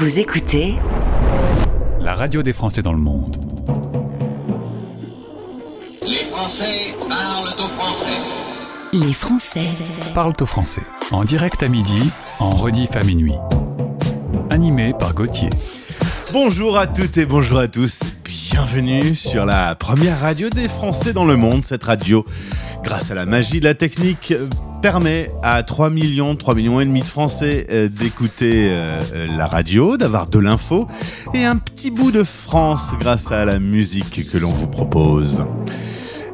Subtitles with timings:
[0.00, 0.76] Vous écoutez
[2.00, 3.36] la radio des Français dans le monde.
[6.00, 8.18] Les Français parlent au français.
[8.94, 9.66] Les Français
[10.14, 10.80] Parle au français.
[11.12, 13.34] En direct à midi, en rediff à minuit.
[14.48, 15.50] Animé par Gauthier.
[16.32, 18.00] Bonjour à toutes et bonjour à tous.
[18.24, 21.62] Bienvenue sur la première radio des Français dans le monde.
[21.62, 22.24] Cette radio,
[22.82, 24.32] grâce à la magie de la technique,
[24.80, 29.02] permet à 3 millions, 3 millions et demi de Français euh, d'écouter euh,
[29.36, 30.86] la radio, d'avoir de l'info
[31.34, 35.44] et un petit bout de France grâce à la musique que l'on vous propose.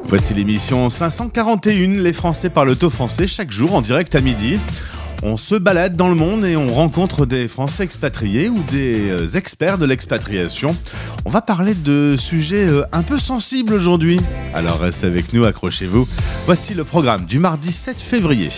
[0.05, 4.59] Voici l'émission 541, les Français parlent au français, chaque jour en direct à midi.
[5.23, 9.27] On se balade dans le monde et on rencontre des Français expatriés ou des euh,
[9.35, 10.75] experts de l'expatriation.
[11.25, 14.19] On va parler de sujets euh, un peu sensibles aujourd'hui.
[14.53, 16.07] Alors restez avec nous, accrochez-vous.
[16.45, 18.49] Voici le programme du mardi 7 février.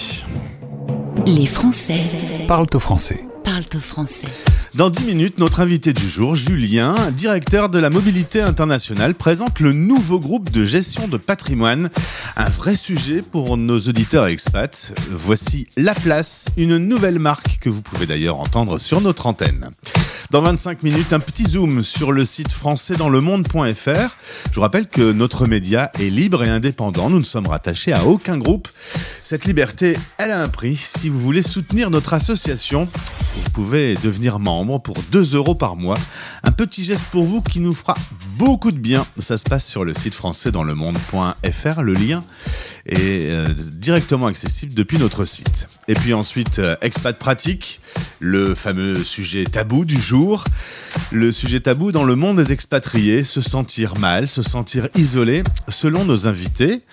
[1.25, 2.01] Les Français
[2.47, 3.23] Parle au français.
[3.43, 4.27] parlent au français.
[4.75, 9.73] Dans 10 minutes, notre invité du jour, Julien, directeur de la mobilité internationale, présente le
[9.73, 11.89] nouveau groupe de gestion de patrimoine.
[12.37, 14.93] Un vrai sujet pour nos auditeurs expats.
[15.09, 19.71] Voici La Place, une nouvelle marque que vous pouvez d'ailleurs entendre sur notre antenne.
[20.29, 24.17] Dans 25 minutes, un petit zoom sur le site françaisdanslemonde.fr.
[24.51, 27.09] Je vous rappelle que notre média est libre et indépendant.
[27.09, 28.67] Nous ne sommes rattachés à aucun groupe.
[29.23, 30.75] Cette liberté, elle a un prix.
[30.75, 32.87] Si vous voulez soutenir notre association,
[33.35, 35.97] vous pouvez devenir membre pour 2 euros par mois.
[36.43, 37.95] Un petit geste pour vous qui nous fera
[38.37, 39.05] beaucoup de bien.
[39.17, 41.81] Ça se passe sur le site françaisdanslemonde.fr.
[41.81, 42.19] Le lien
[42.85, 45.69] est euh, directement accessible depuis notre site.
[45.87, 47.79] Et puis ensuite, euh, expat pratique,
[48.19, 50.43] le fameux sujet tabou du jour.
[51.11, 56.05] Le sujet tabou dans le monde des expatriés, se sentir mal, se sentir isolé, selon
[56.05, 56.83] nos invités.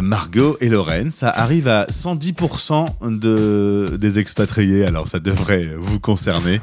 [0.00, 6.60] Margot et Lorraine, ça arrive à 110% de, des expatriés, alors ça devrait vous concerner.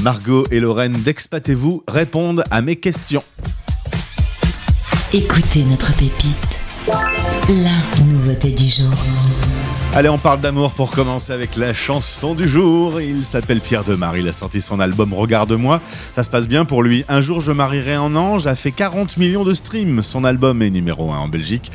[0.00, 3.22] Margot et Lorraine d'Expatez-vous répondent à mes questions.
[5.12, 6.60] Écoutez notre pépite.
[7.48, 8.92] La nouveauté du jour.
[9.92, 13.00] Allez, on parle d'amour pour commencer avec la chanson du jour.
[13.00, 14.16] Il s'appelle Pierre Demar.
[14.16, 15.80] Il a sorti son album Regarde-moi.
[16.14, 17.04] Ça se passe bien pour lui.
[17.08, 20.02] Un jour, je marierai en ange a fait 40 millions de streams.
[20.02, 21.72] Son album est numéro 1 en Belgique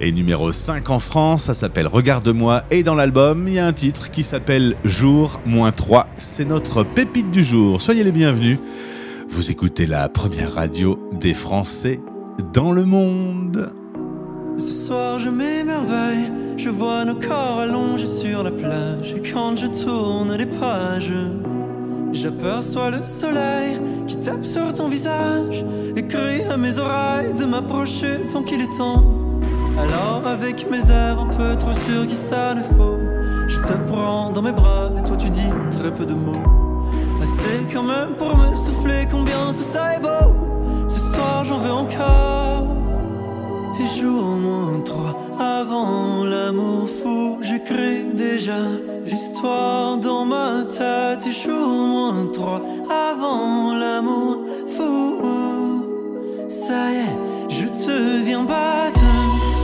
[0.00, 1.44] et numéro 5 en France.
[1.44, 2.62] Ça s'appelle Regarde-moi.
[2.70, 5.40] Et dans l'album, il y a un titre qui s'appelle Jour
[5.76, 6.06] 3.
[6.14, 7.82] C'est notre pépite du jour.
[7.82, 8.58] Soyez les bienvenus.
[9.28, 12.00] Vous écoutez la première radio des Français
[12.52, 13.77] dans le monde.
[14.58, 19.68] Ce soir je m'émerveille, je vois nos corps allongés sur la plage et quand je
[19.68, 21.14] tourne les pages,
[22.12, 25.64] j'aperçois le soleil qui tape sur ton visage
[25.94, 29.04] et crie à mes oreilles de m'approcher tant qu'il est temps.
[29.78, 32.98] Alors avec mes airs un peu trop sûrs qui ça ne faut,
[33.46, 36.42] je te prends dans mes bras et toi tu dis très peu de mots.
[37.22, 40.34] Assez quand même pour me souffler combien tout ça est beau.
[40.88, 42.87] Ce soir j'en veux encore.
[43.80, 48.58] Et jour moins trois avant l'amour fou, j'écris déjà
[49.06, 51.24] l'histoire dans ma tête.
[51.28, 52.60] Et jour moins trois
[53.12, 54.38] avant l'amour
[54.76, 55.84] fou,
[56.48, 59.00] ça y est, je te viens battre.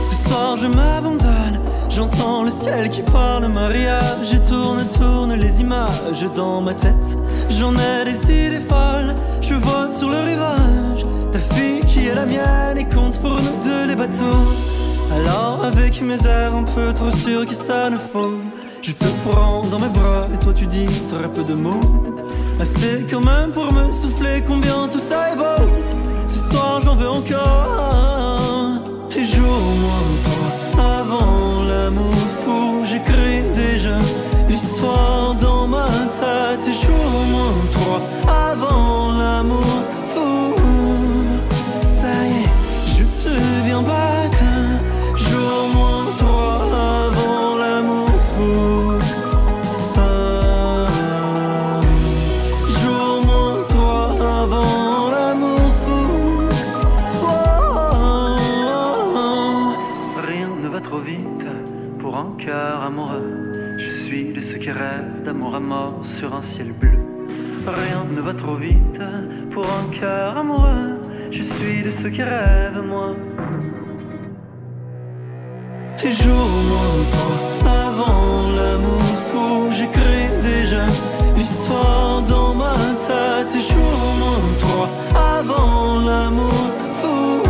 [0.03, 1.59] Ce soir je m'abandonne,
[1.89, 4.31] j'entends le ciel qui parle mariage.
[4.31, 7.17] Je tourne, tourne les images dans ma tête.
[7.49, 11.05] J'en ai des idées folles, je vois sur le rivage
[11.35, 11.74] ta fille
[12.07, 14.45] est la mienne et compte pour nous deux les bateaux.
[15.15, 18.39] Alors avec mes airs un peu trop sûrs que ça ne faut,
[18.81, 21.79] je te prends dans mes bras et toi tu dis très peu de mots.
[22.59, 25.63] Assez quand même pour me souffler combien tout ça est beau.
[26.27, 28.81] Ce soir j'en veux encore.
[29.17, 33.97] Et jour moins trois avant l'amour fou, j'écris déjà
[34.47, 35.87] l'histoire dans ma
[36.19, 36.67] tête.
[36.67, 38.01] Et jour moins trois
[38.47, 39.94] avant l'amour
[43.75, 46.63] Jour moins trois
[47.07, 48.99] avant l'amour fou.
[52.69, 54.11] Jour moins trois
[54.43, 56.03] avant l'amour fou.
[60.25, 61.25] Rien ne va trop vite
[61.99, 63.51] pour un cœur amoureux.
[63.77, 66.97] Je suis de ceux qui rêvent d'amour à mort sur un ciel bleu.
[67.67, 69.01] Rien ne va trop vite
[69.51, 71.01] pour un cœur amoureux.
[71.31, 73.15] Je suis de ceux qui rêvent, moi.
[76.11, 77.03] Jour moins
[77.65, 80.85] avant l'amour fou, j'écris déjà
[81.35, 82.75] l'histoire dans ma
[83.07, 83.55] tête.
[83.55, 86.69] Et jour moins avant l'amour
[87.01, 87.41] fou,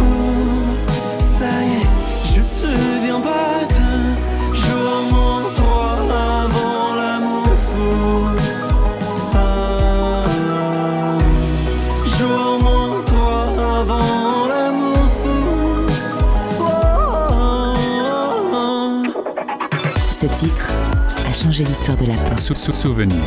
[21.85, 22.39] l'histoire de la pop.
[22.39, 23.23] Sou sou souvenir.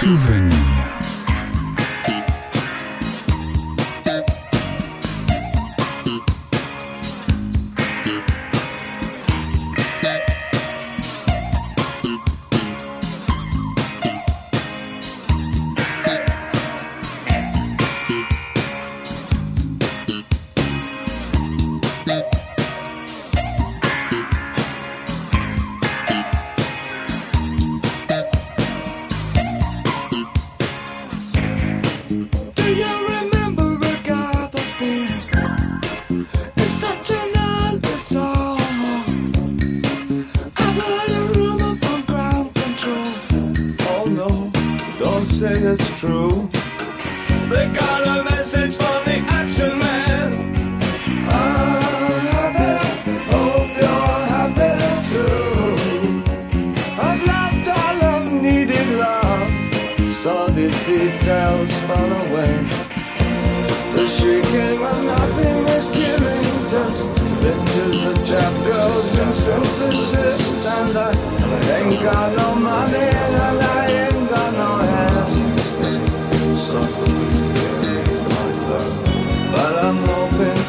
[0.00, 0.77] Souvenir.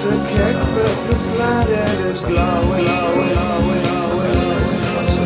[0.02, 3.84] It's a kick, but it's light it is glowing, glowing, glowing,
[4.40, 5.20] glowing.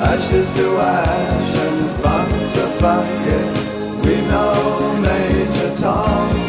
[0.00, 4.04] Ashes to ash and fun to fuck it.
[4.04, 6.39] We know Major Tom.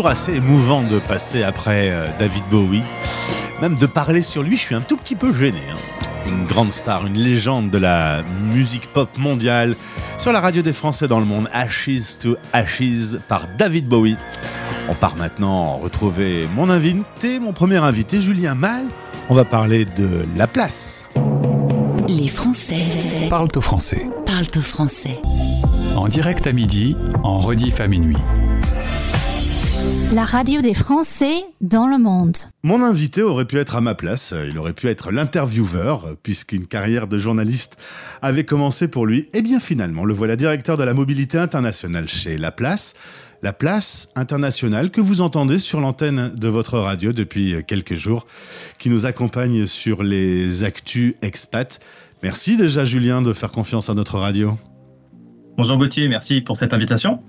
[0.00, 2.82] Toujours assez émouvant de passer après euh, David Bowie.
[3.60, 5.58] Même de parler sur lui, je suis un tout petit peu gêné.
[5.70, 5.76] hein.
[6.26, 9.76] Une grande star, une légende de la musique pop mondiale
[10.16, 14.16] sur la radio des Français dans le monde, Ashes to Ashes par David Bowie.
[14.88, 18.84] On part maintenant retrouver mon invité, mon premier invité, Julien Mal.
[19.28, 21.04] On va parler de la place.
[22.08, 22.86] Les Français
[23.28, 24.08] Parle au français.
[24.24, 25.20] parlent au français.
[25.94, 28.16] En direct à midi, en rediff à minuit.
[30.12, 32.36] La radio des Français dans le monde.
[32.64, 37.06] Mon invité aurait pu être à ma place, il aurait pu être l'intervieweur, puisqu'une carrière
[37.06, 37.76] de journaliste
[38.20, 39.28] avait commencé pour lui.
[39.34, 42.94] Et bien finalement, le voilà directeur de la mobilité internationale chez La Place.
[43.42, 48.26] La Place internationale que vous entendez sur l'antenne de votre radio depuis quelques jours,
[48.78, 51.78] qui nous accompagne sur les actus expats.
[52.24, 54.58] Merci déjà Julien de faire confiance à notre radio.
[55.60, 57.20] Bonjour Gauthier, merci pour cette invitation.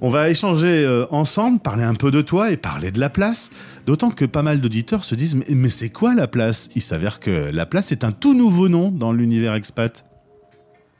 [0.00, 3.52] On va échanger euh, ensemble, parler un peu de toi et parler de la place.
[3.86, 6.70] D'autant que pas mal d'auditeurs se disent Mais, mais c'est quoi la place?
[6.74, 10.04] Il s'avère que la place est un tout nouveau nom dans l'univers expat.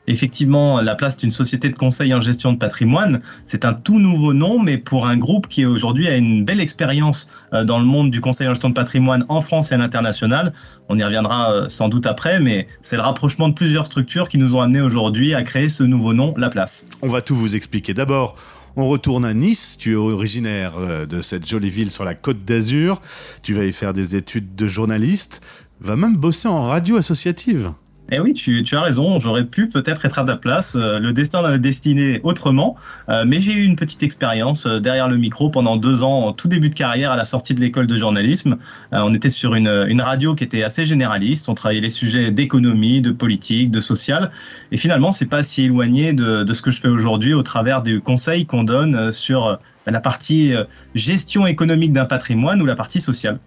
[0.09, 4.33] Effectivement, la place d'une société de conseil en gestion de patrimoine, c'est un tout nouveau
[4.33, 8.09] nom, mais pour un groupe qui aujourd'hui a une belle expérience euh, dans le monde
[8.09, 10.51] du conseil en gestion de patrimoine en France et à l'international.
[10.89, 14.39] On y reviendra euh, sans doute après, mais c'est le rapprochement de plusieurs structures qui
[14.39, 16.87] nous ont amené aujourd'hui à créer ce nouveau nom, La Place.
[17.03, 17.93] On va tout vous expliquer.
[17.93, 18.35] D'abord,
[18.75, 19.77] on retourne à Nice.
[19.79, 22.99] Tu es originaire euh, de cette jolie ville sur la côte d'Azur.
[23.43, 25.41] Tu vas y faire des études de journaliste.
[25.81, 27.73] Va même bosser en radio associative.
[28.11, 30.75] Eh oui, tu, as raison, j'aurais pu peut-être être à ta place.
[30.75, 32.75] Euh, le destin l'a destiné autrement,
[33.07, 36.33] euh, mais j'ai eu une petite expérience euh, derrière le micro pendant deux ans, en
[36.33, 38.57] tout début de carrière à la sortie de l'école de journalisme.
[38.91, 43.11] on était sur une, radio qui était assez généraliste, on travaillait les sujets d'économie, de
[43.11, 44.31] politique, de social,
[44.71, 47.83] et finalement, c'est pas si éloigné de, de ce que je fais aujourd'hui au travers
[47.83, 50.53] du conseil qu'on donne sur la partie
[50.95, 53.39] gestion économique d'un patrimoine ou la partie sociale.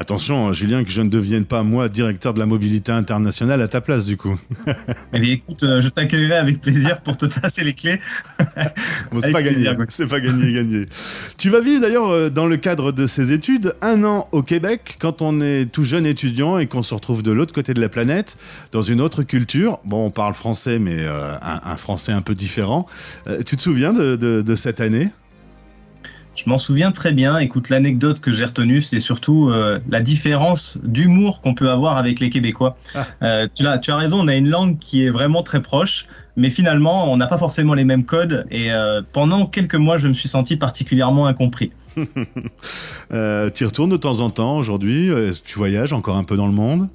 [0.00, 3.68] Attention, hein, Julien, que je ne devienne pas, moi, directeur de la mobilité internationale à
[3.68, 4.40] ta place, du coup.
[5.12, 8.00] Eh écoute, euh, je t'accueillerai avec plaisir pour te passer les clés.
[9.12, 9.68] bon, c'est pas gagné.
[9.90, 10.86] C'est pas gagné, gagné.
[11.36, 14.96] Tu vas vivre d'ailleurs, euh, dans le cadre de ces études, un an au Québec,
[15.00, 17.90] quand on est tout jeune étudiant et qu'on se retrouve de l'autre côté de la
[17.90, 18.38] planète,
[18.72, 19.80] dans une autre culture.
[19.84, 22.86] Bon, on parle français, mais euh, un, français un peu différent.
[23.44, 25.10] tu te souviens de cette année?
[26.42, 27.38] Je m'en souviens très bien.
[27.38, 32.18] Écoute, l'anecdote que j'ai retenue, c'est surtout euh, la différence d'humour qu'on peut avoir avec
[32.18, 32.78] les Québécois.
[32.94, 33.06] Ah.
[33.22, 36.06] Euh, tu, as, tu as raison, on a une langue qui est vraiment très proche,
[36.36, 38.46] mais finalement, on n'a pas forcément les mêmes codes.
[38.50, 41.72] Et euh, pendant quelques mois, je me suis senti particulièrement incompris.
[41.96, 42.04] tu
[43.12, 45.10] y retournes de temps en temps aujourd'hui?
[45.44, 46.88] Tu voyages encore un peu dans le monde?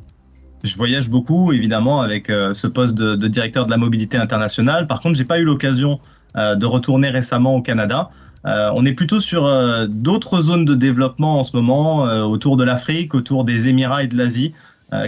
[0.63, 4.87] Je voyage beaucoup, évidemment, avec ce poste de, de, directeur de la mobilité internationale.
[4.87, 5.99] Par contre, j'ai pas eu l'occasion
[6.35, 8.09] de retourner récemment au Canada.
[8.45, 12.57] Euh, on est plutôt sur euh, d'autres zones de développement en ce moment, euh, autour
[12.57, 14.53] de l'Afrique, autour des Émirats et de l'Asie,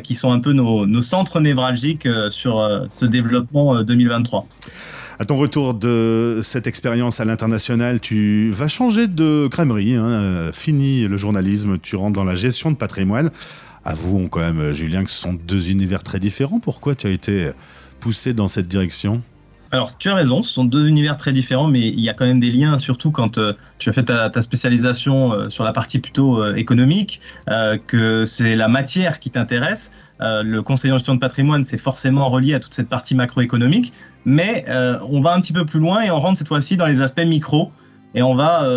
[0.03, 4.45] qui sont un peu nos, centres névralgiques sur ce développement 2023.
[5.17, 9.95] À ton retour de cette expérience à l'international, tu vas changer de crèmerie.
[9.95, 10.49] Hein.
[10.51, 13.29] Fini le journalisme, tu rentres dans la gestion de patrimoine.
[13.85, 16.59] Avouons quand même, Julien, que ce sont deux univers très différents.
[16.59, 17.51] Pourquoi tu as été
[18.01, 19.21] poussé dans cette direction?
[19.71, 22.25] Alors, tu as raison, ce sont deux univers très différents, mais il y a quand
[22.25, 25.99] même des liens, surtout quand euh, tu as fait ta, spécialisation euh, sur la partie
[25.99, 27.19] plutôt euh, économique,
[27.87, 29.91] que c'est la matière qui t'intéresse.
[30.19, 33.93] le conseiller en gestion de patrimoine, c'est forcément relié à toute cette partie macroéconomique,
[34.25, 34.65] mais
[35.09, 37.25] on va un petit peu plus loin et on rentre cette fois-ci dans les aspects
[37.25, 37.71] micro,
[38.15, 38.67] et on va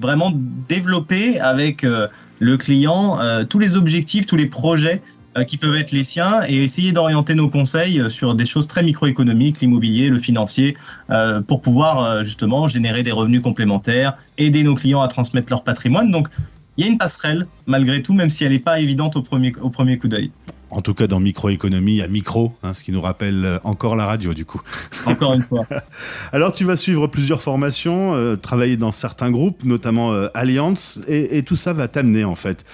[0.00, 0.32] vraiment
[0.68, 5.02] développer avec le client tous les objectifs, tous les projets
[5.44, 8.82] qui peuvent être les siens et essayer d'orienter nos conseils euh, sur des choses très
[8.82, 10.76] microéconomiques, l'immobilier, le financier,
[11.10, 16.10] euh, pour pouvoir justement générer des revenus complémentaires, aider nos clients à transmettre leur patrimoine.
[16.10, 16.28] Donc,
[16.76, 19.98] il y a une passerelle, malgré tout, même si elle n'est pas évidente au premier
[19.98, 20.30] coup d'œil.
[20.70, 24.34] En tout cas, dans microéconomie, a micro, hein, ce qui nous rappelle encore la radio,
[24.34, 24.60] du coup.
[25.06, 25.64] Encore une fois.
[26.32, 31.56] Alors, tu vas suivre plusieurs formations, travailler dans certains groupes, notamment Alliance, et, et, tout
[31.56, 32.64] ça va t'amener, en fait,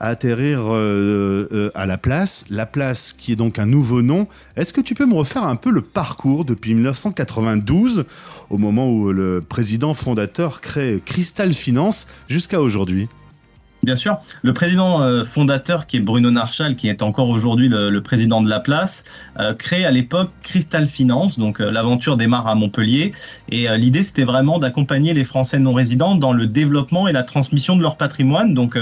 [0.00, 2.46] à atterrir euh, euh, à la place.
[2.50, 4.26] La place qui est donc un nouveau nom.
[4.56, 8.06] Est-ce que tu peux me refaire un peu le parcours depuis 1992,
[8.48, 13.08] au moment où le président fondateur crée Crystal Finance, jusqu'à aujourd'hui?
[13.82, 14.18] Bien sûr.
[14.42, 18.48] Le président euh, fondateur, qui est Bruno Narchal, qui est encore aujourd'hui le, président de
[18.50, 19.04] la place,
[19.58, 21.38] crée à l'époque Crystal Finance.
[21.38, 23.12] Donc l'aventure démarre à Montpellier.
[23.48, 27.76] Et l'idée, c'était vraiment d'accompagner les Français non résidents dans le développement et la transmission
[27.76, 28.52] de leur patrimoine.
[28.52, 28.76] Donc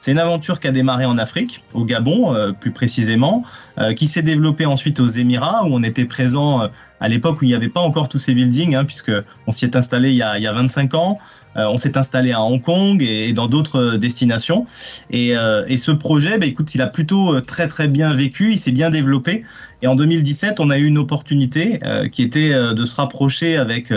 [0.00, 3.44] c'est une aventure qui a démarré en Afrique, au Gabon euh, plus précisément,
[3.78, 6.68] euh, qui s'est développée ensuite aux Émirats, où on était présent euh,
[7.00, 9.12] à l'époque où il n'y avait pas encore tous ces buildings, hein, puisque
[9.46, 11.18] on s'y est installé il y a, il y a 25 ans.
[11.56, 14.66] On s'est installé à Hong Kong et, dans d'autres destinations.
[15.10, 15.34] Et,
[15.68, 18.90] et, ce projet, bah, écoute, il a plutôt très très bien vécu, il s'est bien
[18.90, 19.44] développé.
[19.82, 21.80] Et en 2017, on a eu une opportunité
[22.12, 23.92] qui était de se rapprocher avec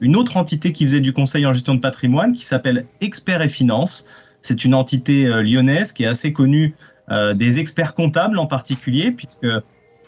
[0.00, 3.48] une autre entité qui faisait du conseil en gestion de patrimoine, qui s'appelle Expert et
[3.48, 4.06] Finance.
[4.42, 6.74] C'est une entité euh, lyonnaise qui est assez connue
[7.10, 9.60] euh, des experts comptables en particulier, puisque euh,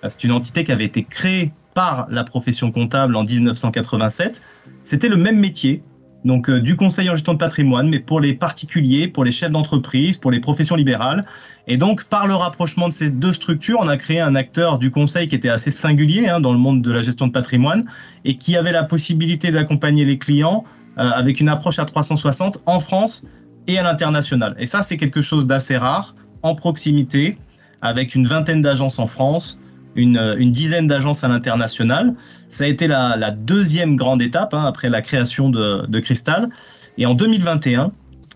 [0.07, 4.43] c'est une entité qui avait été créée par la profession comptable en 1987.
[4.85, 5.83] C'était le même métier,
[6.25, 10.17] donc du conseil en gestion de patrimoine, mais pour les particuliers, pour les chefs d'entreprise,
[10.17, 11.23] pour les professions libérales.
[11.67, 14.91] Et donc, par le rapprochement de ces deux structures, on a créé un acteur du
[14.91, 17.85] conseil qui était assez singulier hein, dans le monde de la gestion de patrimoine
[18.25, 20.65] et qui avait la possibilité d'accompagner les clients
[20.97, 23.25] avec une approche à 360 en France
[23.69, 24.57] et à l'international.
[24.59, 27.39] Et ça, c'est quelque chose d'assez rare, en proximité,
[27.83, 29.59] avec une vingtaine d'agences en France,
[29.97, 32.15] une, une dizaine d'agences à l'international.
[32.51, 36.49] Ça a été la, deuxième grande étape hein, après la création de, de Crystal.
[36.97, 37.93] Et en 2021,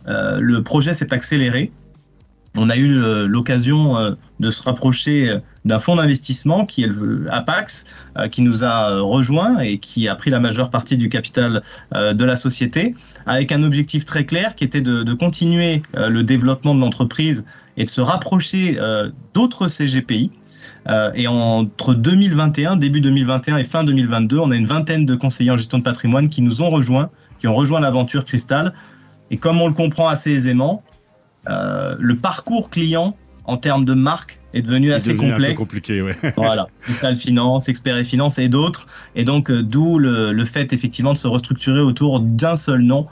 [0.09, 1.73] euh, le projet s'est accéléré.
[2.57, 6.87] On a eu euh, l'occasion euh, de se rapprocher euh, d'un fonds d'investissement qui est
[6.87, 7.87] le Apax,
[8.19, 11.63] euh, qui nous a euh, rejoint et qui a pris la majeure partie du capital
[11.95, 12.95] euh, de la société,
[13.27, 17.47] avec un objectif très clair qui était de, de continuer euh, le développement de l'entreprise
[17.77, 20.31] et de se rapprocher euh, d'autres CGPI.
[20.89, 25.51] Euh, et entre 2021, début 2021 et fin 2022, on a une vingtaine de conseillers
[25.51, 28.73] en gestion de patrimoine qui nous ont rejoints, qui ont rejoint l'aventure Cristal.
[29.31, 30.83] Et comme on le comprend assez aisément,
[31.49, 35.35] euh, le parcours client en termes de marque est devenu Il assez devenu un peu
[35.35, 35.61] complexe.
[35.61, 36.17] compliqué, ouais.
[36.37, 38.87] Voilà, Cristal Finance, Expert et Finance et d'autres.
[39.15, 43.07] Et donc, euh, d'où le, le fait effectivement de se restructurer autour d'un seul nom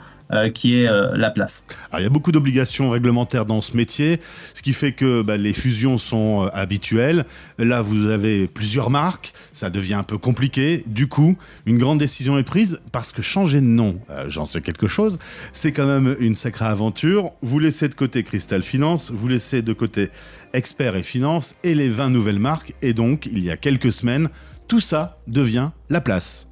[0.54, 1.64] qui est euh, la place.
[1.90, 4.20] Alors, il y a beaucoup d'obligations réglementaires dans ce métier,
[4.54, 7.24] ce qui fait que bah, les fusions sont euh, habituelles.
[7.58, 10.82] Là, vous avez plusieurs marques, ça devient un peu compliqué.
[10.86, 14.60] Du coup, une grande décision est prise parce que changer de nom, euh, j'en sais
[14.60, 15.18] quelque chose,
[15.52, 17.32] c'est quand même une sacrée aventure.
[17.42, 20.10] Vous laissez de côté Crystal Finance, vous laissez de côté
[20.52, 22.74] Expert et Finance et les 20 nouvelles marques.
[22.82, 24.28] Et donc, il y a quelques semaines,
[24.68, 26.49] tout ça devient la place.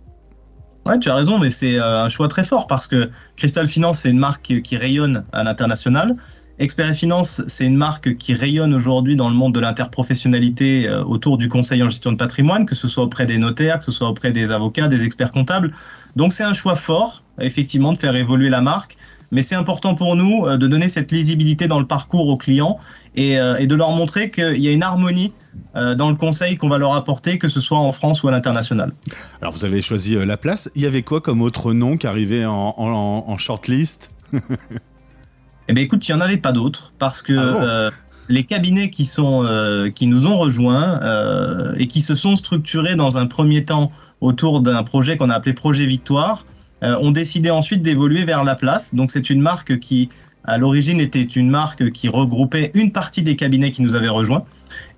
[0.88, 4.00] Ouais, tu as raison, mais c'est euh, un choix très fort parce que Crystal Finance,
[4.00, 6.16] c'est une marque qui, qui rayonne à l'international.
[6.58, 11.36] Expert Finance, c'est une marque qui rayonne aujourd'hui dans le monde de l'interprofessionnalité euh, autour
[11.36, 14.08] du conseil en gestion de patrimoine, que ce soit auprès des notaires, que ce soit
[14.08, 15.74] auprès des avocats, des experts comptables.
[16.16, 18.96] Donc c'est un choix fort, effectivement, de faire évoluer la marque.
[19.30, 22.78] Mais c'est important pour nous euh, de donner cette lisibilité dans le parcours aux clients
[23.14, 25.32] et, euh, et de leur montrer qu'il y a une harmonie
[25.76, 28.30] euh, dans le conseil qu'on va leur apporter, que ce soit en France ou à
[28.30, 28.92] l'international.
[29.42, 30.70] Alors, vous avez choisi la place.
[30.74, 34.10] Il y avait quoi comme autre nom qui arrivait en, en- en shortlist?
[35.68, 37.58] Eh bien, écoute, il n'y en avait pas d'autres parce que Ah bon?
[37.62, 37.90] euh,
[38.30, 42.94] les cabinets qui, sont, euh, qui nous ont rejoints euh, et qui se sont structurés
[42.96, 46.44] dans un premier temps autour d'un projet qu'on a appelé Projet Victoire
[46.82, 48.94] ont décidé ensuite d'évoluer vers la place.
[48.94, 50.08] Donc, c'est une marque qui,
[50.44, 54.44] à l'origine, était une marque qui regroupait une partie des cabinets qui nous avaient rejoints.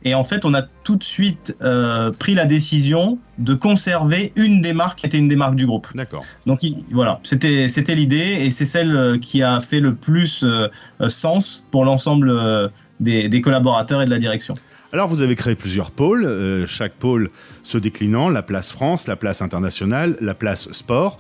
[0.03, 4.61] Et en fait, on a tout de suite euh, pris la décision de conserver une
[4.63, 5.87] des marques qui était une des marques du groupe.
[5.95, 6.25] D'accord.
[6.47, 10.43] Donc il- voilà, c'était c'était l'idée et c'est celle euh, qui a fait le plus
[10.43, 10.69] euh,
[11.01, 14.55] euh, sens pour l'ensemble euh, des, des collaborateurs et de la direction.
[14.93, 17.31] Alors, vous avez créé plusieurs pôles, euh, chaque pôle
[17.63, 21.19] se déclinant, la place France, la place internationale, la place sport.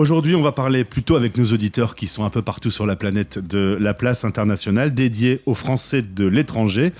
[0.00, 2.96] Aujourd'hui, on va parler plutôt avec nos auditeurs qui sont un peu partout sur la
[2.96, 6.94] planète de la place internationale dédiée aux Français de l'étranger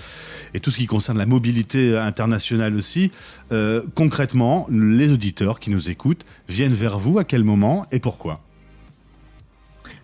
[0.53, 3.09] et tout ce qui concerne la mobilité internationale aussi.
[3.51, 8.39] Euh, concrètement, les auditeurs qui nous écoutent viennent vers vous à quel moment et pourquoi?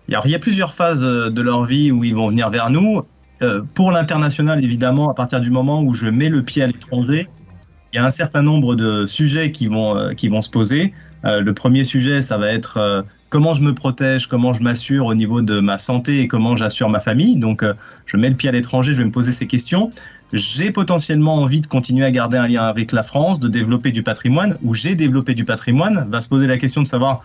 [0.10, 3.04] Il y a plusieurs phases euh, de leur vie où ils vont venir vers nous.
[3.44, 7.30] Euh, pour l'international, évidemment, à partir du moment où je mets le pied à l'étranger,
[7.94, 10.96] il y a un certain nombre de sujets qui vont, qui vont se poser.
[11.26, 15.06] Euh, le premier sujet, ça va être euh, comment je me protège, comment je m'assure
[15.06, 17.36] au niveau de ma santé et comment j'assure ma famille.
[17.36, 17.74] Donc, euh,
[18.06, 19.92] je mets le pied à l'étranger, je vais me poser ces questions.
[20.34, 24.04] J'ai potentiellement envie de continuer à garder un lien avec la France, de développer du
[24.04, 26.06] patrimoine, ou j'ai développé du patrimoine.
[26.10, 27.22] Va se poser la question de savoir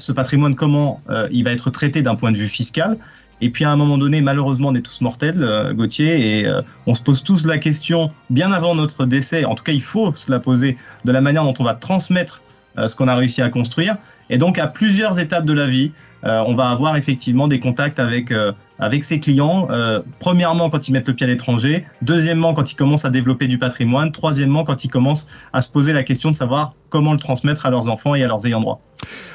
[0.00, 2.98] ce patrimoine, comment il va être traité d'un point de vue fiscal.
[3.40, 6.52] Et puis à un moment donné, malheureusement, on est tous mortels, Gauthier, et
[6.86, 10.12] on se pose tous la question, bien avant notre décès, en tout cas il faut
[10.12, 12.42] se la poser, de la manière dont on va transmettre
[12.76, 13.96] ce qu'on a réussi à construire.
[14.30, 15.92] Et donc à plusieurs étapes de la vie,
[16.24, 19.68] euh, on va avoir effectivement des contacts avec, euh, avec ses clients.
[19.70, 21.84] euh, premièrement, quand ils mettent le pied à l'étranger.
[22.00, 24.12] Deuxièmement, quand ils commencent à développer du patrimoine.
[24.12, 27.70] Troisièmement, quand ils commencent à se poser la question de savoir comment le transmettre à
[27.70, 28.80] leurs enfants et à leurs ayants droit.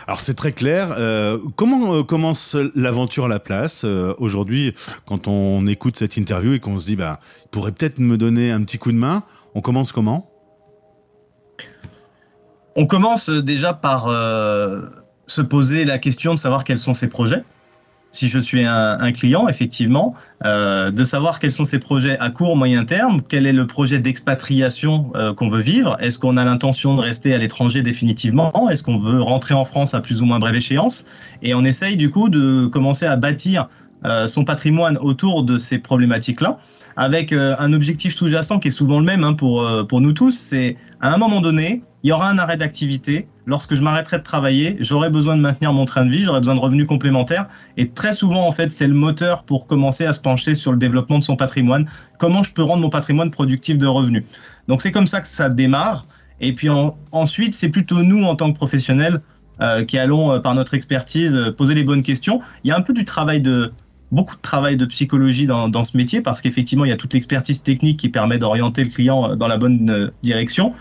[0.08, 0.96] Alors c'est très clair.
[0.98, 4.74] Euh, comment euh, commence l'aventure à la place euh, aujourd'hui
[5.06, 8.52] quand on écoute cette interview et qu'on se dit bah il pourrait peut-être me donner
[8.52, 9.24] un petit coup de main
[9.56, 10.37] On commence comment?
[12.80, 14.84] On commence déjà par euh,
[15.26, 17.44] se poser la question de savoir quels sont ses projets.
[18.12, 22.56] Si je suis un, client, effectivement, euh, de savoir quels sont ses projets à court,
[22.56, 26.94] moyen terme, quel est le projet d'expatriation euh, qu'on veut vivre, est-ce qu'on a l'intention
[26.96, 30.40] de rester à l'étranger définitivement, est-ce qu'on veut rentrer en France à plus ou moins
[30.40, 31.06] brève échéance,
[31.42, 33.70] et on essaye du coup de commencer à bâtir
[34.06, 36.60] euh, son patrimoine autour de ces problématiques-là,
[36.98, 40.14] avec euh, un objectif sous-jacent qui est souvent le même hein, pour, euh, pour nous
[40.14, 43.28] tous, c'est à un moment donné, il y aura un arrêt d'activité.
[43.46, 46.56] Lorsque je m'arrêterai de travailler, j'aurai besoin de maintenir mon train de vie, j'aurai besoin
[46.56, 47.48] de revenus complémentaires.
[47.78, 50.78] Et très souvent, en fait, c'est le moteur pour commencer à se pencher sur le
[50.78, 51.88] développement de son patrimoine.
[52.18, 54.24] Comment je peux rendre mon patrimoine productif de revenus?
[54.68, 56.06] Donc c'est comme ça que ça démarre.
[56.40, 59.22] Et puis en- ensuite, c'est plutôt nous, en tant que professionnels,
[59.62, 62.42] euh, qui allons, par notre expertise, poser les bonnes questions.
[62.64, 63.72] Il y a un peu du travail de,
[64.12, 67.14] beaucoup de travail de psychologie dans, dans ce métier parce qu'effectivement, il y a toute
[67.14, 70.74] l'expertise technique qui permet d'orienter le client dans la bonne direction.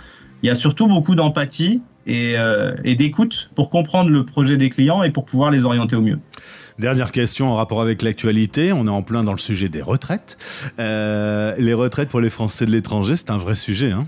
[0.43, 2.37] Il y a surtout beaucoup d'empathie et,
[2.85, 6.19] et d'écoute pour comprendre le projet des clients et pour pouvoir les orienter au mieux.
[6.79, 8.73] Dernière question en rapport avec l'actualité.
[8.73, 10.37] On est en plein dans le sujet des retraites.
[10.79, 13.93] Euh, les retraites pour les Français de l'étranger, c'est un vrai sujet.
[13.93, 14.07] Hein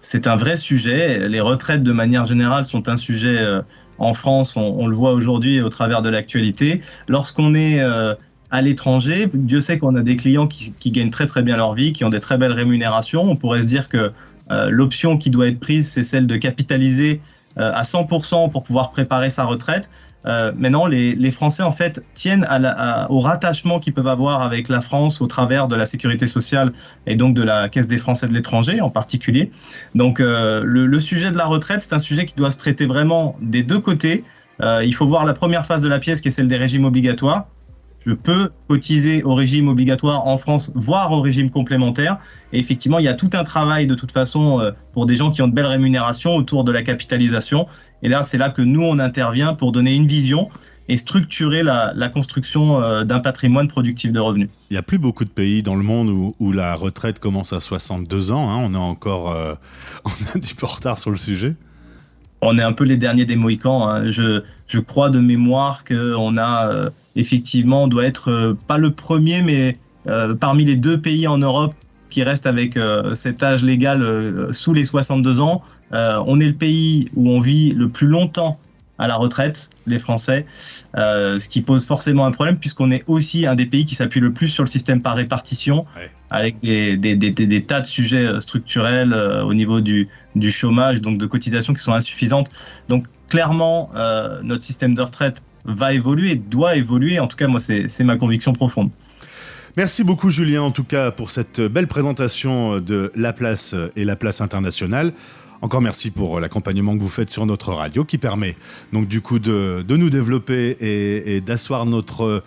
[0.00, 1.28] c'est un vrai sujet.
[1.28, 3.62] Les retraites, de manière générale, sont un sujet euh,
[3.98, 4.56] en France.
[4.56, 6.80] On, le voit aujourd'hui au travers de l'actualité.
[7.08, 8.14] Lorsqu'on est euh,
[8.50, 11.74] à l'étranger, Dieu sait qu'on a des clients qui, qui, gagnent très très bien leur
[11.74, 13.22] vie, qui ont des très belles rémunérations.
[13.22, 14.12] On pourrait se dire que
[14.68, 17.20] l'option qui doit être prise, c'est celle de capitaliser
[17.56, 19.90] à 100% pour pouvoir préparer sa retraite.
[20.26, 22.46] Euh, maintenant, les, Français, en fait, tiennent
[23.08, 26.72] au rattachement qu'ils peuvent avoir avec la France au travers de la sécurité sociale
[27.06, 29.50] et donc de la Caisse des Français de l'étranger en particulier.
[29.94, 33.36] Donc, euh, le, sujet de la retraite, c'est un sujet qui doit se traiter vraiment
[33.40, 34.24] des deux côtés.
[34.62, 36.84] Euh, il faut voir la première phase de la pièce qui est celle des régimes
[36.84, 37.46] obligatoires
[38.06, 42.18] je peux cotiser au régime obligatoire en France, voire au régime complémentaire.
[42.52, 45.42] Et effectivement, il y a tout un travail de toute façon pour des gens qui
[45.42, 47.66] ont de belles rémunérations autour de la capitalisation.
[48.02, 50.48] Et là, c'est là que nous, on intervient pour donner une vision
[50.88, 54.48] et structurer la, construction euh, d'un patrimoine productif de revenus.
[54.70, 57.60] Il n'y a plus beaucoup de pays dans le monde où, la retraite commence à
[57.60, 58.50] 62 ans.
[58.50, 58.58] Hein.
[58.62, 59.54] On a encore euh,
[60.04, 61.54] on a du retard sur le sujet.
[62.42, 63.88] On est un peu les derniers des Mohicans.
[63.88, 64.10] Hein.
[64.10, 69.42] Je, je, crois de mémoire qu'on a effectivement, on doit être euh, pas le premier,
[69.42, 71.74] mais euh, parmi les deux pays en Europe
[72.10, 75.62] qui restent avec euh, cet âge légal sous les 62 ans.
[75.92, 78.58] on est le pays où on vit le plus longtemps
[78.98, 80.46] à la retraite, les Français,
[80.94, 84.32] ce qui pose forcément un problème puisqu'on est aussi un des pays qui s'appuie le
[84.32, 85.84] plus sur le système par répartition,
[86.30, 91.18] avec des, des, des, des, tas de sujets structurels au niveau du, du, chômage, donc
[91.18, 92.48] de cotisations qui sont insuffisantes.
[92.88, 93.90] Donc clairement,
[94.42, 97.18] notre système de retraite va évoluer, doit évoluer.
[97.18, 98.90] En tout cas, moi, c'est ma conviction profonde.
[99.76, 104.16] Merci beaucoup Julien en tout cas pour cette belle présentation de La Place et La
[104.16, 105.12] Place internationale.
[105.62, 108.56] Encore merci pour l'accompagnement que vous faites sur notre radio qui permet
[108.92, 112.42] donc du coup de, nous développer et, d'asseoir notre,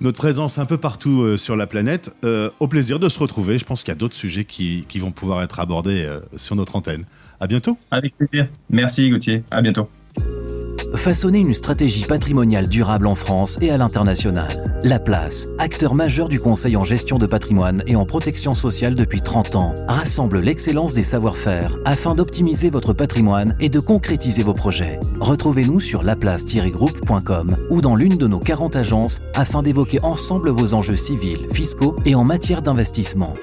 [0.00, 2.14] notre présence un peu partout euh, sur la planète.
[2.24, 3.58] Euh, au plaisir de se retrouver.
[3.58, 6.56] Je pense qu'il y a d'autres sujets qui, qui, vont pouvoir être abordés euh, sur
[6.56, 7.04] notre antenne.
[7.40, 7.78] À bientôt.
[7.90, 8.48] Avec plaisir.
[8.70, 9.42] Merci Gauthier.
[9.50, 9.88] À bientôt
[10.96, 14.78] façonner une stratégie patrimoniale durable en France et à l'international.
[14.82, 19.20] La Place, acteur majeur du conseil en gestion de patrimoine et en protection sociale depuis
[19.20, 25.00] 30 ans, rassemble l'excellence des savoir-faire afin d'optimiser votre patrimoine et de concrétiser vos projets.
[25.20, 30.96] Retrouvez-nous sur laplace-groupe.com ou dans l'une de nos 40 agences afin d'évoquer ensemble vos enjeux
[30.96, 33.34] civils, fiscaux et en matière d'investissement.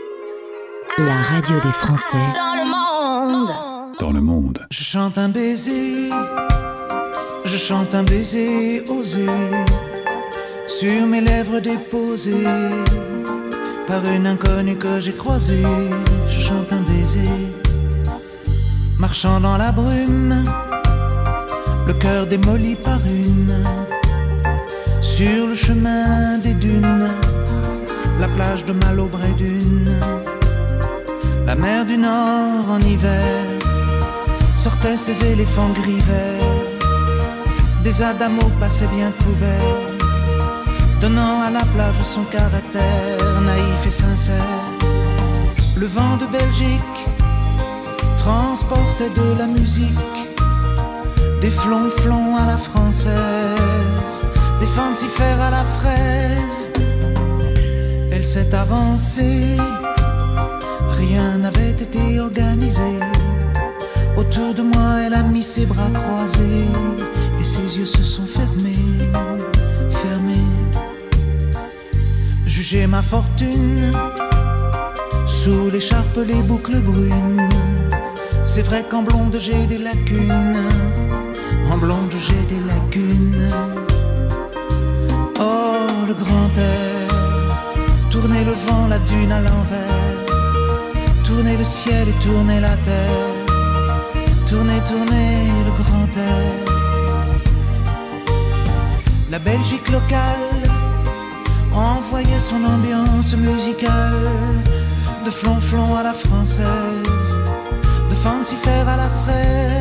[0.97, 3.51] La radio des Français dans le monde.
[3.99, 4.59] Dans le monde.
[4.71, 6.09] Je chante un baiser
[7.45, 9.25] je chante un baiser osé
[10.67, 12.47] sur mes lèvres déposées
[13.87, 15.63] par une inconnue que j'ai croisée.
[16.29, 17.29] Je chante un baiser,
[18.99, 20.43] marchant dans la brume,
[21.87, 23.55] le cœur démoli par une,
[25.01, 27.09] sur le chemin des dunes,
[28.19, 29.95] la plage de Malaubré d'une,
[31.45, 33.23] la mer du Nord en hiver
[34.55, 36.01] sortait ses éléphants gris
[37.83, 39.79] des adamos passaient bien couverts,
[40.99, 44.59] donnant à la plage son caractère naïf et sincère.
[45.77, 46.99] Le vent de Belgique
[48.17, 50.19] transportait de la musique,
[51.41, 54.25] des flonflons à la française,
[54.59, 56.69] des fancifères à la fraise.
[58.11, 59.55] Elle s'est avancée,
[60.99, 62.99] rien n'avait été organisé.
[64.17, 66.67] Autour de moi, elle a mis ses bras croisés
[67.41, 68.87] et ses yeux se sont fermés,
[69.89, 70.51] fermés.
[72.45, 73.91] Jugez ma fortune
[75.25, 77.49] sous l'écharpe, les boucles brunes.
[78.45, 80.67] C'est vrai qu'en blonde j'ai des lacunes,
[81.71, 83.49] en blonde j'ai des lacunes.
[85.39, 87.07] Oh, le grand air,
[88.11, 90.19] tournez le vent, la dune à l'envers,
[91.23, 93.33] tournez le ciel et tournez la terre,
[94.45, 95.31] tournez, tournez
[95.67, 96.70] le grand air
[99.31, 100.61] la Belgique locale
[101.73, 104.27] envoyait son ambiance musicale
[105.25, 107.39] de flonflon à la française,
[108.09, 109.71] de fancifère à la fraise.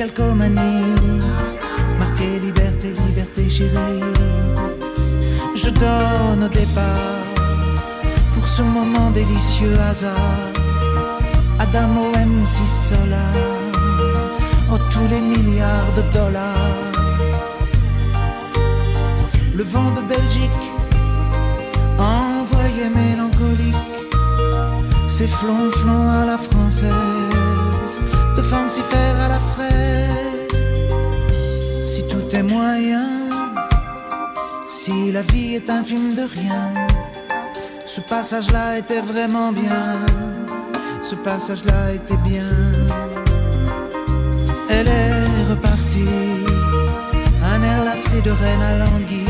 [0.00, 1.20] Décalcomanie.
[1.98, 4.00] Marqué liberté, liberté chérie.
[5.54, 7.24] Je donne au départ
[8.34, 10.48] pour ce moment délicieux hasard.
[11.58, 13.34] Adamo MC Solar,
[14.72, 16.92] oh tous les milliards de dollars.
[19.54, 20.64] Le vent de Belgique,
[21.98, 23.90] envoyé mélancolique,
[25.08, 27.39] c'est flonflon à la française,
[28.36, 30.64] de fancifère à la fraise.
[31.86, 33.08] Si tout est moyen,
[34.68, 36.86] si la vie est un film de rien,
[37.86, 39.98] ce passage-là était vraiment bien,
[41.02, 42.52] ce passage-là était bien.
[44.68, 46.44] Elle est repartie,
[47.52, 49.26] un air lassé de reine à languille,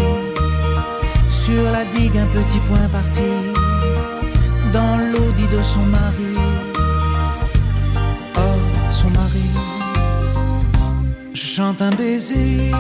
[1.29, 3.31] sur la digue un petit point parti,
[4.73, 6.70] dans l'audit de son mari.
[11.33, 12.71] Je chante un baiser,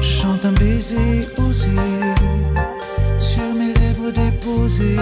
[0.00, 1.68] je chante un baiser osé
[3.18, 4.96] sur mes lèvres déposées.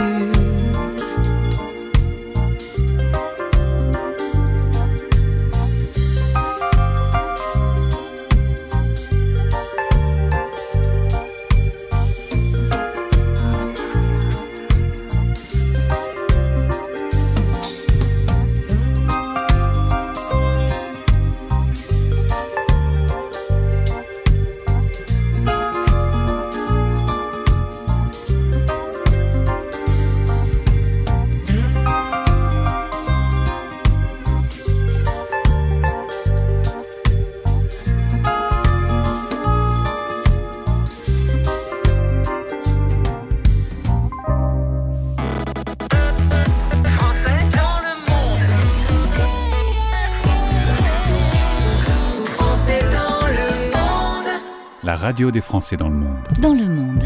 [55.03, 56.29] Radio des Français dans le monde.
[56.41, 57.03] Dans le monde.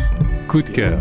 [0.48, 0.98] Coup de cœur.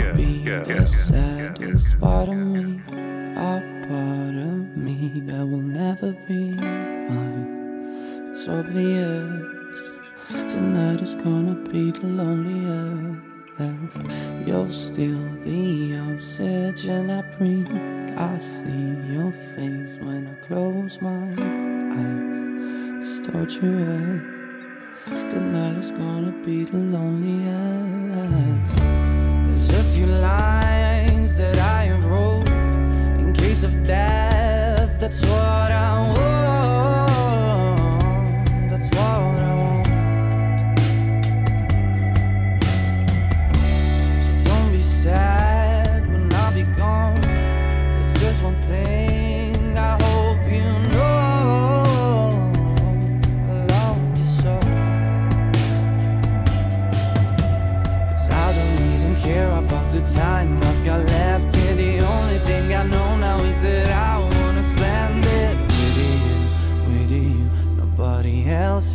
[10.48, 13.22] tonight is gonna be the loneliest.
[14.48, 17.68] You're still the oxygen I breathe.
[18.18, 21.28] I see your face when I close my
[21.92, 22.36] eyes.
[25.06, 28.76] Tonight is gonna be the loneliest.
[28.78, 32.50] There's a few lines that I have wrote
[33.20, 35.00] in case of death.
[35.00, 35.95] That's what I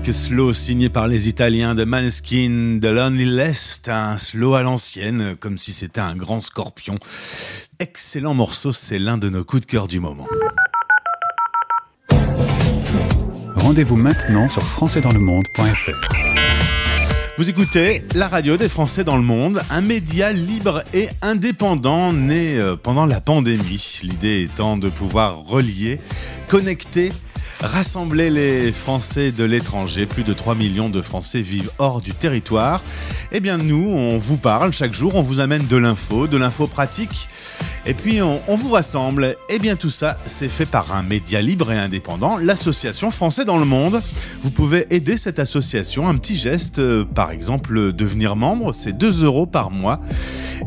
[0.00, 5.36] Magnifique slow signé par les Italiens de Maneskin, de Lonely Lest, un slow à l'ancienne,
[5.38, 6.98] comme si c'était un grand scorpion.
[7.80, 10.26] Excellent morceau, c'est l'un de nos coups de cœur du moment.
[13.56, 16.20] Rendez-vous maintenant sur françaisdanslemonde.fr.
[17.36, 22.58] Vous écoutez la radio des Français dans le monde, un média libre et indépendant né
[22.58, 24.00] euh, pendant la pandémie.
[24.02, 26.00] L'idée étant de pouvoir relier,
[26.48, 27.10] connecter,
[27.60, 30.06] rassembler les Français de l'étranger.
[30.06, 32.82] Plus de 3 millions de Français vivent hors du territoire.
[33.32, 36.66] Eh bien nous, on vous parle chaque jour, on vous amène de l'info, de l'info
[36.66, 37.28] pratique.
[37.86, 39.36] Et puis on, vous rassemble.
[39.48, 43.58] Eh bien tout ça, c'est fait par un média libre et indépendant, l'association Français dans
[43.58, 44.00] le monde.
[44.42, 49.24] Vous pouvez aider cette association, un petit geste, euh, par exemple devenir membre, c'est 2
[49.24, 50.00] euros par mois.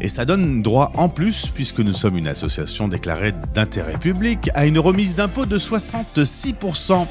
[0.01, 4.65] Et ça donne droit en plus, puisque nous sommes une association déclarée d'intérêt public, à
[4.65, 7.05] une remise d'impôt de 66%.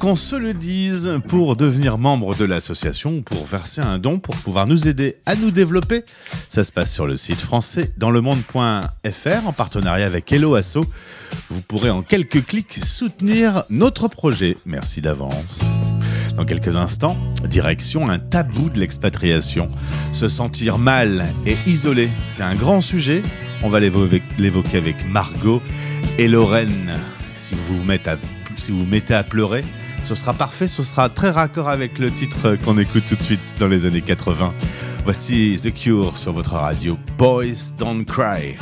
[0.00, 4.34] Qu'on se le dise, pour devenir membre de l'association ou pour verser un don pour
[4.36, 6.04] pouvoir nous aider à nous développer,
[6.48, 10.84] ça se passe sur le site français dans le monde.fr en partenariat avec Hello Asso.
[11.50, 14.56] Vous pourrez en quelques clics soutenir notre projet.
[14.66, 15.78] Merci d'avance.
[16.36, 17.16] Dans quelques instants,
[17.48, 19.70] direction un tabou de l'expatriation.
[20.12, 23.22] Se sentir mal et isolé, c'est un grand sujet.
[23.62, 25.62] On va l'évo- l'évoquer avec Margot
[26.18, 26.92] et Lorraine.
[27.36, 27.84] Si vous vous
[28.86, 29.64] mettez à pleurer,
[30.04, 33.56] ce sera parfait, ce sera très raccord avec le titre qu'on écoute tout de suite
[33.58, 34.52] dans les années 80.
[35.04, 36.96] Voici The Cure sur votre radio.
[37.18, 38.56] Boys Don't Cry.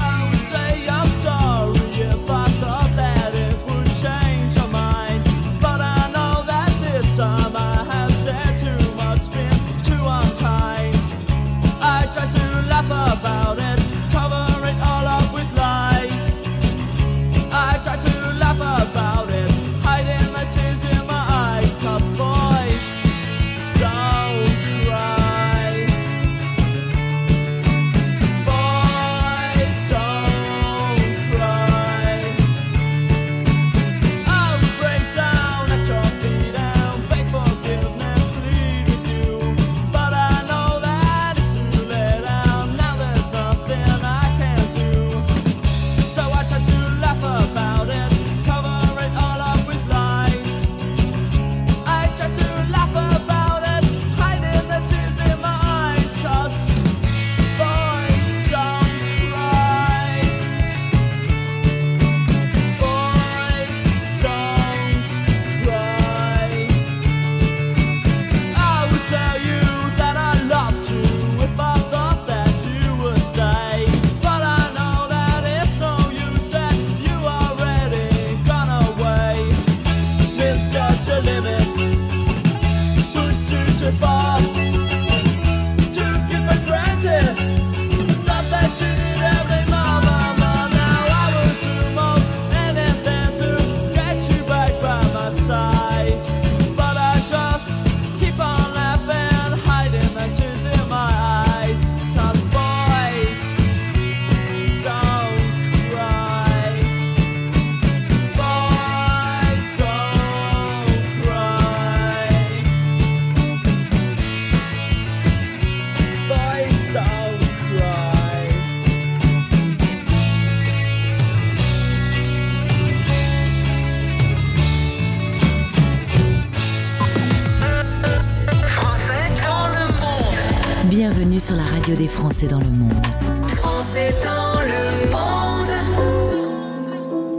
[131.91, 133.07] Radio des Français dans le monde.
[133.49, 135.69] Français dans le monde.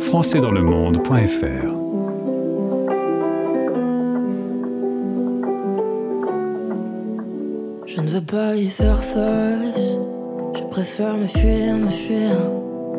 [0.01, 1.67] françaisdanslemonde.fr.
[7.85, 9.99] Je ne veux pas y faire face.
[10.55, 12.31] Je préfère me fuir, me fuir.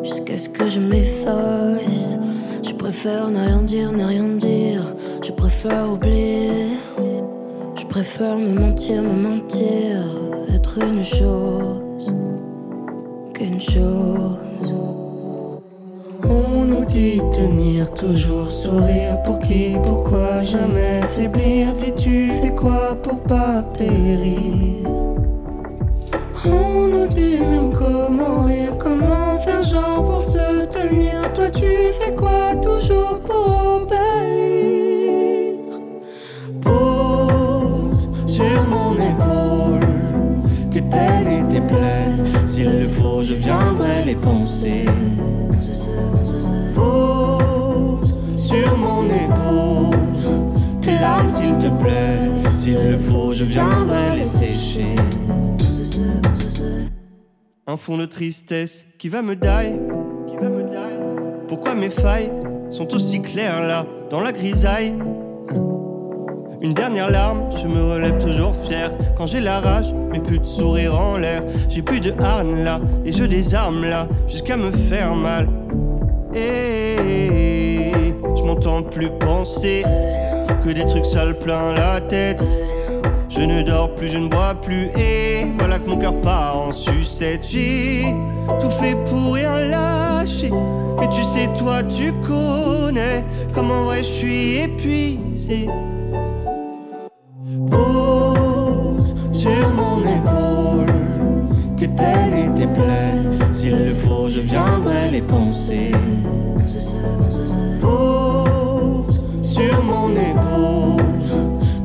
[0.02, 2.16] Jusqu'à ce que je m'efface.
[2.62, 4.84] Je préfère ne rien dire, ne rien dire.
[5.22, 6.68] Je préfère oublier.
[7.76, 9.98] Je préfère me mentir, me mentir,
[10.76, 12.12] une chose
[13.34, 14.74] qu'une chose.
[16.24, 21.72] On nous dit tenir toujours sourire pour qui, pourquoi jamais faiblir?
[21.74, 24.88] Dis-tu fais quoi pour pas périr?
[26.44, 31.32] On nous dit même comment rire, comment faire genre pour se tenir.
[31.34, 33.86] Toi tu fais quoi toujours pour
[41.66, 42.46] plaies.
[42.46, 44.84] S'il le faut, je viendrai les penser.
[46.74, 49.96] Pose sur mon épaule
[50.80, 52.50] tes larmes, s'il te plaît.
[52.50, 54.96] S'il le faut, je viendrai les sécher.
[57.66, 59.78] Un fond de tristesse qui va me die.
[61.48, 62.32] Pourquoi mes failles
[62.70, 64.94] sont aussi claires là, dans la grisaille?
[66.62, 68.92] Une dernière larme, je me relève toujours fier.
[69.16, 71.42] Quand j'ai la rage, mais plus de sourire en l'air.
[71.68, 75.48] J'ai plus de harne là, et je désarme là, jusqu'à me faire mal.
[76.36, 79.82] Et je m'entends plus penser
[80.64, 82.38] que des trucs sales plein la tête.
[83.28, 86.70] Je ne dors plus, je ne bois plus, et voilà que mon cœur part en
[86.70, 87.44] sucette.
[87.50, 88.04] J'ai
[88.60, 90.52] tout fait pour rien lâcher,
[91.00, 95.68] mais tu sais, toi, tu connais comment vrai je suis épuisé.
[101.82, 103.18] Tes peines et tes plaies.
[103.50, 105.90] S'il le faut, je viendrai les penser.
[107.80, 111.02] Pose sur mon épaule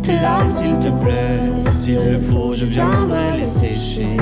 [0.03, 1.41] tes larmes, s'il te plaît.
[1.71, 4.17] S'il le faut, je viendrai les sécher.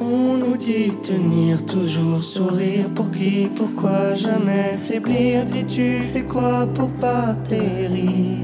[0.00, 5.44] On nous dit tenir toujours sourire pour qui, pourquoi jamais faiblir?
[5.44, 8.43] Dis-tu fais quoi pour pas périr?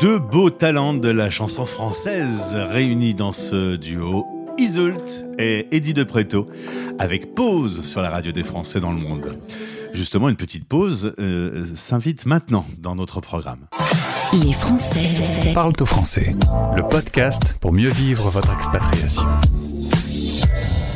[0.00, 4.26] Deux beaux talents de la chanson française réunis dans ce duo.
[4.58, 6.48] Isult et Eddie de Preto
[6.98, 9.38] avec Pause sur la radio des Français dans le monde.
[9.92, 13.66] Justement, une petite pause euh, s'invite maintenant dans notre programme.
[14.32, 16.36] Les Français Parle au français,
[16.76, 19.22] le podcast pour mieux vivre votre expatriation.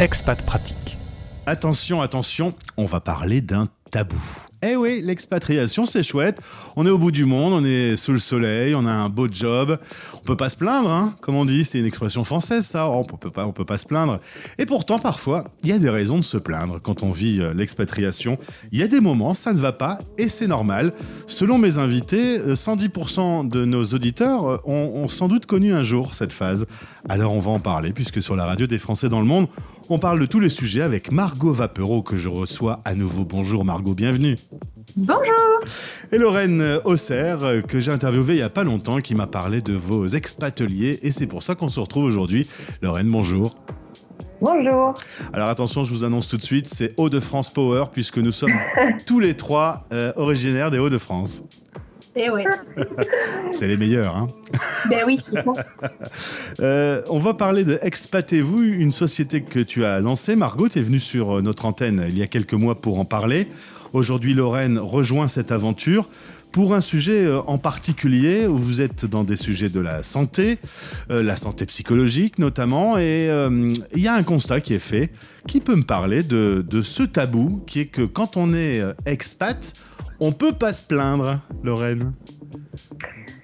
[0.01, 0.99] Expat pratique.
[1.47, 4.21] Attention, attention, on va parler d'un tabou.
[4.65, 6.41] Eh oui, l'expatriation, c'est chouette.
[6.77, 9.27] On est au bout du monde, on est sous le soleil, on a un beau
[9.29, 9.77] job.
[10.15, 12.89] On peut pas se plaindre, hein, comme on dit, c'est une expression française, ça.
[12.89, 14.21] On peut pas, on peut pas se plaindre.
[14.59, 17.53] Et pourtant, parfois, il y a des raisons de se plaindre quand on vit euh,
[17.55, 18.39] l'expatriation.
[18.71, 20.93] Il y a des moments, ça ne va pas, et c'est normal.
[21.27, 25.83] Selon mes invités, euh, 110% de nos auditeurs euh, ont, ont sans doute connu un
[25.83, 26.69] jour cette phase.
[27.09, 29.49] Alors on va en parler, puisque sur la radio des Français dans le monde,
[29.89, 33.25] on parle de tous les sujets avec Margot Vapereau que je reçois à nouveau.
[33.25, 34.39] Bonjour Margot, bienvenue.
[34.97, 35.61] Bonjour
[36.11, 39.61] Et Lorraine Auxerre, euh, que j'ai interviewée il n'y a pas longtemps, qui m'a parlé
[39.61, 40.99] de vos expateliers.
[41.03, 42.49] Et c'est pour ça qu'on se retrouve aujourd'hui.
[42.83, 43.55] Lorraine, bonjour.
[44.41, 44.95] Bonjour
[45.33, 48.55] Alors attention, je vous annonce tout de suite, c'est Hauts-de-France Power, puisque nous sommes
[49.07, 51.45] tous les trois euh, originaires des Hauts-de-France.
[52.15, 52.45] Eh oui.
[53.53, 54.27] C'est les meilleurs, hein
[54.91, 55.55] ben oui, c'est bon.
[56.61, 60.37] Euh, on va parler de Expatez-vous, une société que tu as lancée.
[60.37, 63.49] Margot, tu es venue sur notre antenne il y a quelques mois pour en parler.
[63.93, 66.09] Aujourd'hui, Lorraine rejoint cette aventure
[66.51, 70.59] pour un sujet euh, en particulier où vous êtes dans des sujets de la santé,
[71.11, 75.11] euh, la santé psychologique notamment, et euh, il y a un constat qui est fait.
[75.47, 79.75] Qui peut me parler de, ce tabou qui est que quand on est expat,
[80.21, 82.13] on peut pas se plaindre, Lorraine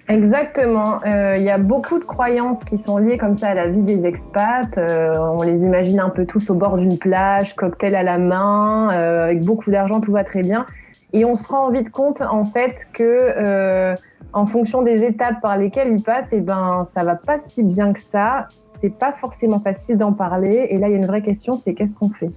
[0.09, 0.99] Exactement.
[1.05, 3.83] Euh, Il y a beaucoup de croyances qui sont liées comme ça à la vie
[3.83, 4.75] des expats.
[4.77, 8.91] Euh, on les imagine un peu tous au bord d'une plage, cocktail à la main,
[8.91, 10.65] euh, avec beaucoup d'argent, tout va très bien.
[11.13, 13.95] Et on se rend vite compte en fait que
[14.33, 17.93] en fonction des étapes par lesquelles ils passent, et ben ça va pas si bien
[17.93, 18.47] que ça.
[18.77, 20.67] C'est pas forcément facile d'en parler.
[20.69, 22.29] Et là, il y a une vraie question, c'est qu'est-ce qu'on fait?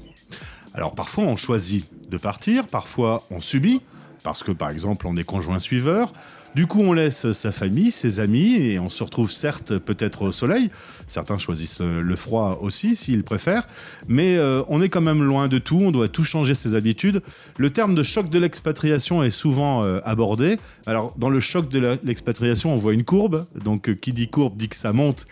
[0.74, 3.82] Alors parfois on choisit de partir, parfois on subit,
[4.24, 6.12] parce que par exemple on est conjoint suiveur.
[6.54, 10.32] Du coup, on laisse sa famille, ses amis, et on se retrouve certes peut-être au
[10.32, 10.70] soleil.
[11.08, 13.66] Certains choisissent le froid aussi, s'ils préfèrent.
[14.06, 17.22] Mais euh, on est quand même loin de tout, on doit tout changer ses habitudes.
[17.56, 20.58] Le terme de choc de l'expatriation est souvent euh, abordé.
[20.84, 23.46] Alors, dans le choc de l'expatriation, on voit une courbe.
[23.64, 25.26] Donc, euh, qui dit courbe dit que ça monte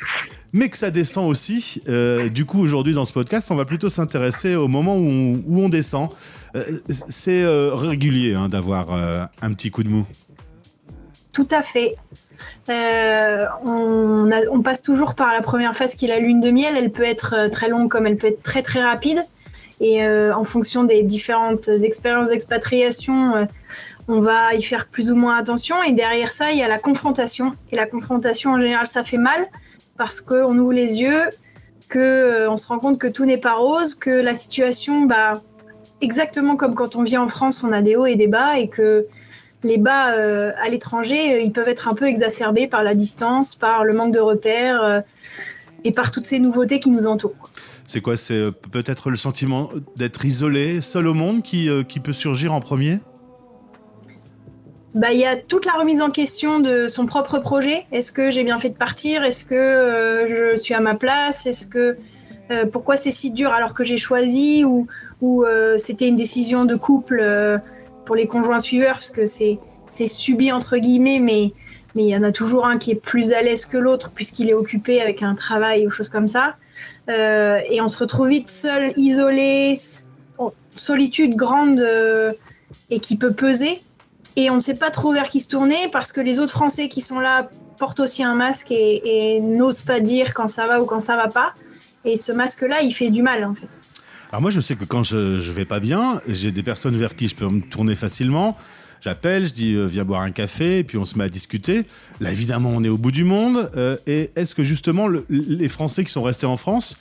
[0.52, 1.80] mais que ça descend aussi.
[2.34, 6.08] du coup, aujourd'hui, dans ce podcast, on va plutôt s'intéresser au moment où on, descend.
[6.88, 8.90] c'est régulier hein, d'avoir
[9.42, 10.08] un petit coup de mou.
[11.32, 11.96] Tout à fait.
[12.68, 16.74] Euh, on, passe toujours par la première phase qui est la lune de miel.
[16.76, 19.24] Elle peut être euh, très longue comme elle peut être très très rapide.
[19.80, 23.48] Et euh, en fonction des différentes expériences d'expatriation,
[24.08, 25.82] on va y faire plus ou moins attention.
[25.82, 27.52] Et derrière ça, il y a la confrontation.
[27.72, 29.48] Et la confrontation, en général, ça fait mal
[29.96, 31.30] parce qu'on ouvre les yeux,
[31.90, 35.42] qu'on se rend compte que tout n'est pas rose, que la situation, bah,
[36.00, 38.68] exactement comme quand on vient en France, on a des hauts et des bas et
[38.68, 39.06] que
[39.62, 43.54] les bas euh, à l'étranger, euh, ils peuvent être un peu exacerbés par la distance,
[43.54, 45.00] par le manque de repères euh,
[45.84, 47.50] et par toutes ces nouveautés qui nous entourent.
[47.86, 52.52] C'est quoi C'est peut-être le sentiment d'être isolé, seul au monde, qui, qui peut surgir
[52.52, 52.98] en premier?
[54.94, 57.86] Bah, il y a toute la remise en question de son propre projet.
[57.90, 59.24] Est-ce que j'ai bien fait de partir?
[59.24, 61.46] Est-ce que je suis à ma place?
[61.46, 61.96] Est-ce que
[62.70, 64.64] pourquoi c'est si dur alors que j'ai choisi?
[64.64, 64.86] Ou,
[65.20, 65.44] ou
[65.76, 67.60] c'était une décision de couple
[68.04, 69.58] pour les conjoints suiveurs, parce que c'est
[70.06, 71.52] subi entre guillemets, mais
[71.94, 74.48] mais il y en a toujours un qui est plus à l'aise que l'autre puisqu'il
[74.48, 76.54] est occupé avec un travail ou choses comme ça.
[77.08, 79.74] Euh, et on se retrouve vite seul, isolé,
[80.76, 82.32] solitude grande euh,
[82.90, 83.82] et qui peut peser.
[84.36, 86.88] Et on ne sait pas trop vers qui se tourner parce que les autres Français
[86.88, 90.80] qui sont là portent aussi un masque et, et n'osent pas dire quand ça va
[90.80, 91.54] ou quand ça va pas.
[92.04, 93.79] Et ce masque-là, il fait du mal en fait.
[94.30, 97.16] Alors moi, je sais que quand je, je vais pas bien, j'ai des personnes vers
[97.16, 98.56] qui je peux me tourner facilement.
[99.00, 101.84] J'appelle, je dis euh, viens boire un café, et puis on se met à discuter.
[102.20, 103.70] Là, évidemment, on est au bout du monde.
[103.76, 106.96] Euh, et est-ce que justement les Français qui sont restés en France,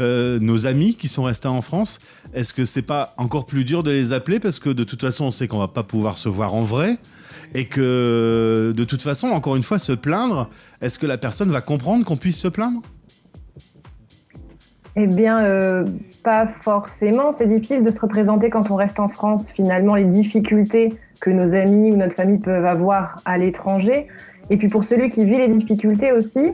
[0.00, 2.00] euh, nos amis qui sont restés en France,
[2.34, 5.26] est-ce que c'est pas encore plus dur de les appeler parce que de toute façon,
[5.26, 6.98] on sait qu'on va pas pouvoir se voir en vrai
[7.54, 11.60] et que de toute façon, encore une fois, se plaindre, est-ce que la personne va
[11.60, 12.82] comprendre qu'on puisse se plaindre?
[14.96, 15.84] Eh bien, euh,
[16.22, 17.32] pas forcément.
[17.32, 21.54] C'est difficile de se représenter quand on reste en France, finalement, les difficultés que nos
[21.54, 24.06] amis ou notre famille peuvent avoir à l'étranger.
[24.50, 26.52] Et puis pour celui qui vit les difficultés aussi,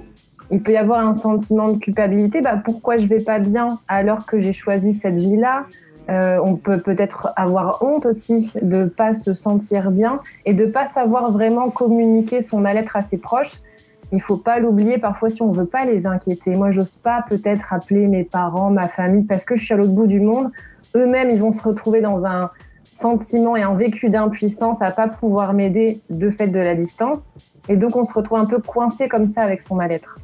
[0.50, 2.40] il peut y avoir un sentiment de culpabilité.
[2.40, 5.66] Bah, pourquoi je vais pas bien alors que j'ai choisi cette vie-là?
[6.08, 10.86] Euh, On peut peut-être avoir honte aussi de pas se sentir bien et de pas
[10.86, 13.60] savoir vraiment communiquer son mal-être à ses proches
[14.12, 16.56] il faut pas l'oublier parfois si on veut pas les inquiéter.
[16.56, 19.92] Moi, j'ose pas peut-être appeler mes parents, ma famille, parce que je suis à l'autre
[19.92, 20.50] bout du monde.
[20.96, 22.50] Eux-mêmes, ils vont se retrouver dans un
[22.84, 27.30] sentiment et un vécu d'impuissance à pas pouvoir m'aider de fait de la distance.
[27.68, 30.18] Et donc, on se retrouve un peu coincé comme ça avec son mal-être.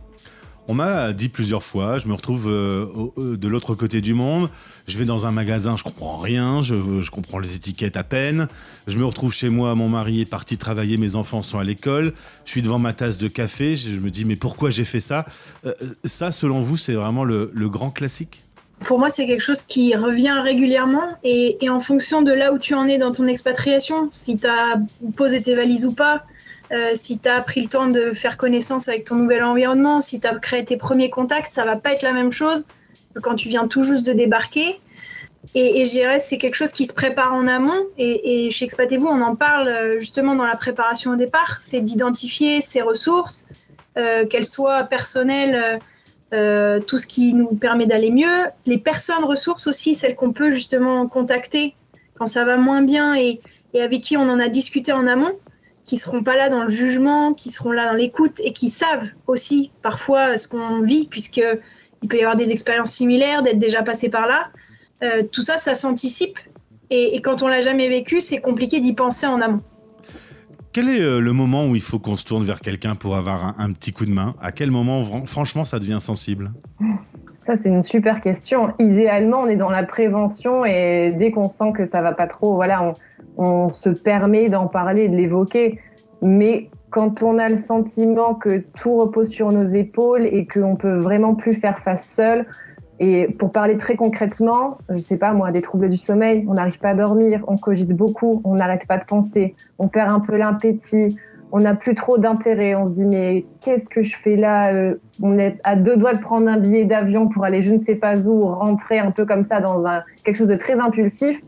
[0.69, 2.87] On m'a dit plusieurs fois, je me retrouve euh,
[3.19, 4.51] euh, de l'autre côté du monde,
[4.89, 8.49] je vais dans un magasin, je comprends rien, je, comprends les étiquettes à peine,
[8.89, 12.15] je me retrouve chez moi, mon mari est parti travailler, mes enfants sont à l'école,
[12.45, 15.25] je suis devant ma tasse de café, je, me dis mais pourquoi j'ai fait ça?
[15.65, 15.73] Euh,
[16.05, 18.43] Ça, selon vous, c'est vraiment le, grand classique?
[18.81, 22.59] Pour moi, c'est quelque chose qui revient régulièrement et, et, en fonction de là où
[22.59, 24.81] tu en es dans ton expatriation, si tu as
[25.17, 26.25] posé tes valises ou pas,
[26.73, 30.21] euh, si tu as pris le temps de faire connaissance avec ton nouvel environnement, si
[30.21, 32.65] tu as créé tes premiers contacts, ça va pas être la même chose
[33.15, 34.81] que quand tu viens tout juste de débarquer.
[35.55, 37.87] Et, et c'est quelque chose qui se prépare en amont.
[37.99, 41.59] Et, chez Expatez-vous, on en parle euh, justement dans la préparation au départ.
[41.61, 43.47] C'est d'identifier ses ressources,
[43.97, 45.81] euh, qu'elles soient personnelles,
[46.87, 48.45] tout ce qui nous permet d'aller mieux.
[48.67, 51.75] Les personnes ressources aussi, celles qu'on peut justement contacter
[52.19, 53.41] quand ça va moins bien et
[53.75, 55.33] avec qui on en a discuté en amont
[55.87, 59.09] qui seront pas là dans le jugement, qui seront là dans l'écoute et qui savent
[59.27, 61.41] aussi parfois ce qu'on vit, puisque
[62.03, 64.49] il peut y avoir des expériences similaires, d'être déjà passé par là.
[65.03, 66.39] Euh, tout ça, ça s'anticipe.
[66.91, 69.63] Et, quand on l'a jamais vécu, c'est compliqué d'y penser en amont.
[70.73, 73.59] Quel est euh, le moment où il faut qu'on se tourne vers quelqu'un pour avoir
[73.59, 74.35] un, petit coup de main?
[74.41, 76.53] À quel moment, franchement, ça devient sensible?
[77.47, 78.73] Ça, c'est une super question.
[78.81, 82.57] Idéalement, on est dans la prévention et dès qu'on sent que ça va pas trop,
[82.57, 82.93] voilà,
[83.39, 85.79] on, se permet d'en parler, de l'évoquer.
[86.23, 90.99] Mais quand on a le sentiment que tout repose sur nos épaules et qu'on peut
[90.99, 92.47] vraiment plus faire face seul,
[92.99, 96.81] et pour parler très concrètement, je sais pas moi, des troubles du sommeil, on n'arrive
[96.81, 100.37] pas à dormir, on cogite beaucoup, on n'arrête pas de penser, on perd un peu
[100.37, 101.17] l'appétit,
[101.53, 104.95] on n'a plus trop d'intérêt, on se dit mais qu'est-ce que je fais là euh,
[105.23, 107.95] On est à deux doigts de prendre un billet d'avion pour aller je ne sais
[107.95, 111.39] pas où, rentrer un peu comme ça dans un, quelque chose de très impulsif.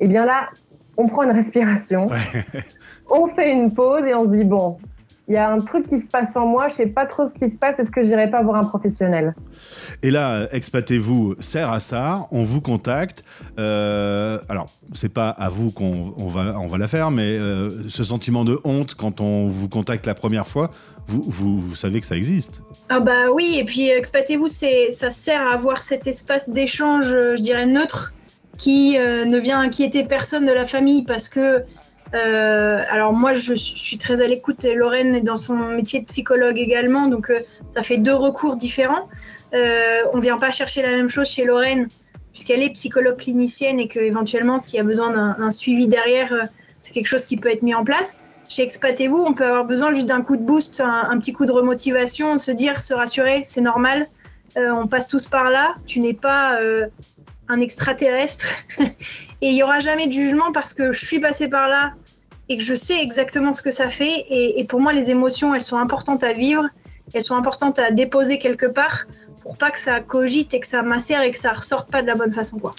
[0.00, 0.48] Et eh bien là,
[0.96, 2.08] on prend une respiration,
[3.10, 4.78] on fait une pause et on se dit bon,
[5.32, 7.32] il y a un truc qui se passe en moi, je sais pas trop ce
[7.32, 9.34] qui se passe, est-ce que j'irai pas voir un professionnel?
[10.02, 13.24] Et là, expatez-vous sert à ça, on vous contacte.
[13.58, 17.88] Euh, alors, c'est pas à vous qu'on on va, on va la faire, mais euh,
[17.88, 20.70] ce sentiment de honte quand on vous contacte la première fois,
[21.06, 22.62] vous, vous, vous savez que ça existe.
[22.90, 27.64] Ah bah oui, et puis expatez-vous, ça sert à avoir cet espace d'échange, je dirais
[27.64, 28.12] neutre,
[28.58, 31.62] qui euh, ne vient inquiéter personne de la famille parce que
[32.14, 34.64] euh, alors moi, je suis très à l'écoute.
[34.64, 39.08] Lorraine est dans son métier de psychologue également, donc euh, ça fait deux recours différents.
[39.54, 41.88] Euh, on vient pas chercher la même chose chez Lorraine,
[42.32, 46.48] puisqu'elle est psychologue clinicienne et qu'éventuellement, s'il y a besoin d'un suivi derrière,
[46.82, 48.16] c'est quelque chose qui peut être mis en place.
[48.48, 51.46] Chez Expatez-vous, on peut avoir besoin juste d'un coup de boost, un, un, petit coup
[51.46, 54.08] de remotivation, se dire, se rassurer, c'est normal,
[54.56, 56.58] on passe tous par là, tu n'es pas
[57.48, 58.46] un extraterrestre
[58.78, 61.92] et il n'y aura jamais de jugement parce que je suis passé par là
[62.52, 64.26] et que je sais exactement ce que ça fait.
[64.28, 66.68] Et, pour moi, les émotions, elles sont importantes à vivre,
[67.14, 69.06] elles sont importantes à déposer quelque part
[69.42, 72.06] pour pas que ça cogite et que ça macère et que ça ressorte pas de
[72.06, 72.58] la bonne façon.
[72.58, 72.74] Quoi.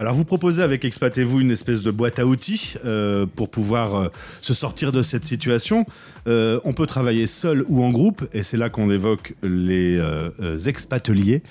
[0.00, 4.08] Alors vous proposez avec Expatez-vous une espèce de boîte à outils euh, pour pouvoir euh,
[4.40, 5.86] se sortir de cette situation.
[6.26, 10.00] Euh, on peut travailler seul ou en groupe et c'est là qu'on évoque les
[10.66, 11.42] expateliers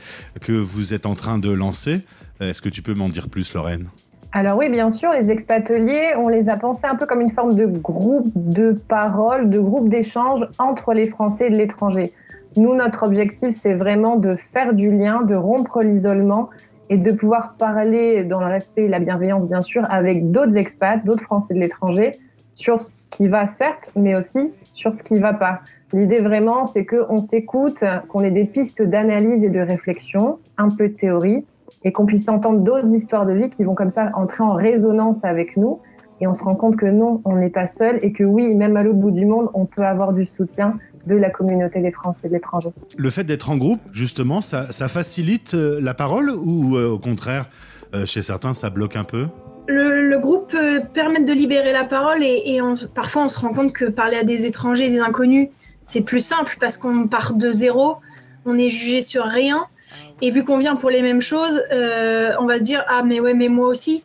[0.41, 2.01] que vous êtes en train de lancer.
[2.41, 3.87] Est-ce que tu peux m'en dire plus Lorraine?
[4.33, 7.53] Alors oui, bien sûr, les expateliers, on les a pensés un peu comme une forme
[7.53, 12.13] de groupe de parole, de groupe d'échange entre les Français et de l'étranger.
[12.55, 16.49] Nous, notre objectif, c'est vraiment de faire du lien, de rompre l'isolement
[16.89, 21.03] et de pouvoir parler dans le respect et la bienveillance, bien sûr, avec d'autres expats,
[21.03, 22.11] d'autres Français de l'étranger,
[22.55, 25.59] sur ce qui va, certes, mais aussi sur ce qui ne va pas.
[25.91, 30.87] L'idée vraiment, c'est qu'on s'écoute, qu'on ait des pistes d'analyse et de réflexion, un peu
[30.87, 31.43] de théorie,
[31.83, 35.23] et qu'on puisse entendre d'autres histoires de vie qui vont comme ça entrer en résonance
[35.23, 35.79] avec nous.
[36.19, 38.77] Et on se rend compte que non, on n'est pas seul et que oui, même
[38.77, 40.77] à l'autre bout du monde, on peut avoir du soutien
[41.07, 42.69] de la communauté des Français de l'étranger.
[42.95, 46.99] Le fait d'être en groupe, justement, ça, ça facilite euh, la parole ou euh, au
[46.99, 47.49] contraire,
[47.95, 49.25] euh, chez certains, ça bloque un peu?
[49.67, 53.39] Le, le, groupe peut permettre de libérer la parole et, et on, parfois on se
[53.39, 55.49] rend compte que parler à des étrangers, des inconnus,
[55.85, 57.97] c'est plus simple parce qu'on part de zéro,
[58.45, 59.65] on est jugé sur rien.
[60.21, 63.19] Et vu qu'on vient pour les mêmes choses, euh, on va se dire ah mais
[63.19, 64.03] ouais mais moi aussi.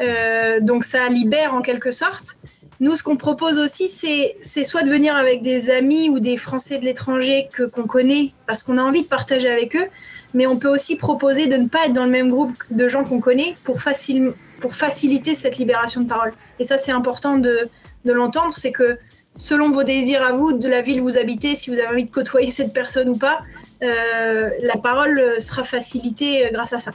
[0.00, 2.38] Euh, donc ça libère en quelque sorte.
[2.80, 6.78] Nous, ce qu'on propose aussi, c'est soit de venir avec des amis ou des Français
[6.78, 9.86] de l'étranger que qu'on connaît parce qu'on a envie de partager avec eux,
[10.32, 13.02] mais on peut aussi proposer de ne pas être dans le même groupe de gens
[13.02, 16.32] qu'on connaît pour, facile, pour faciliter cette libération de parole.
[16.60, 17.68] Et ça, c'est important de,
[18.04, 18.96] de l'entendre, c'est que
[19.36, 22.04] selon vos désirs à vous, de la ville où vous habitez, si vous avez envie
[22.04, 23.40] de côtoyer cette personne ou pas,
[23.80, 26.92] la parole sera facilitée grâce à ça.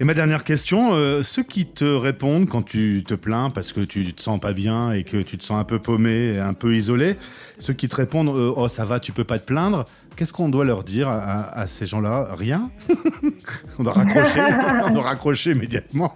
[0.00, 3.80] Et ma dernière question, euh, ceux qui te répondent quand tu te plains parce que
[3.80, 6.76] tu te sens pas bien et que tu te sens un peu paumé un peu
[6.76, 7.16] isolé,
[7.58, 10.50] ceux qui te répondent euh, oh ça va, tu peux pas te plaindre, qu'est-ce qu'on
[10.50, 12.28] doit leur dire à, à ces gens-là?
[12.36, 12.70] Rien?
[13.80, 14.40] On doit raccrocher,
[14.84, 16.14] on doit raccrocher immédiatement.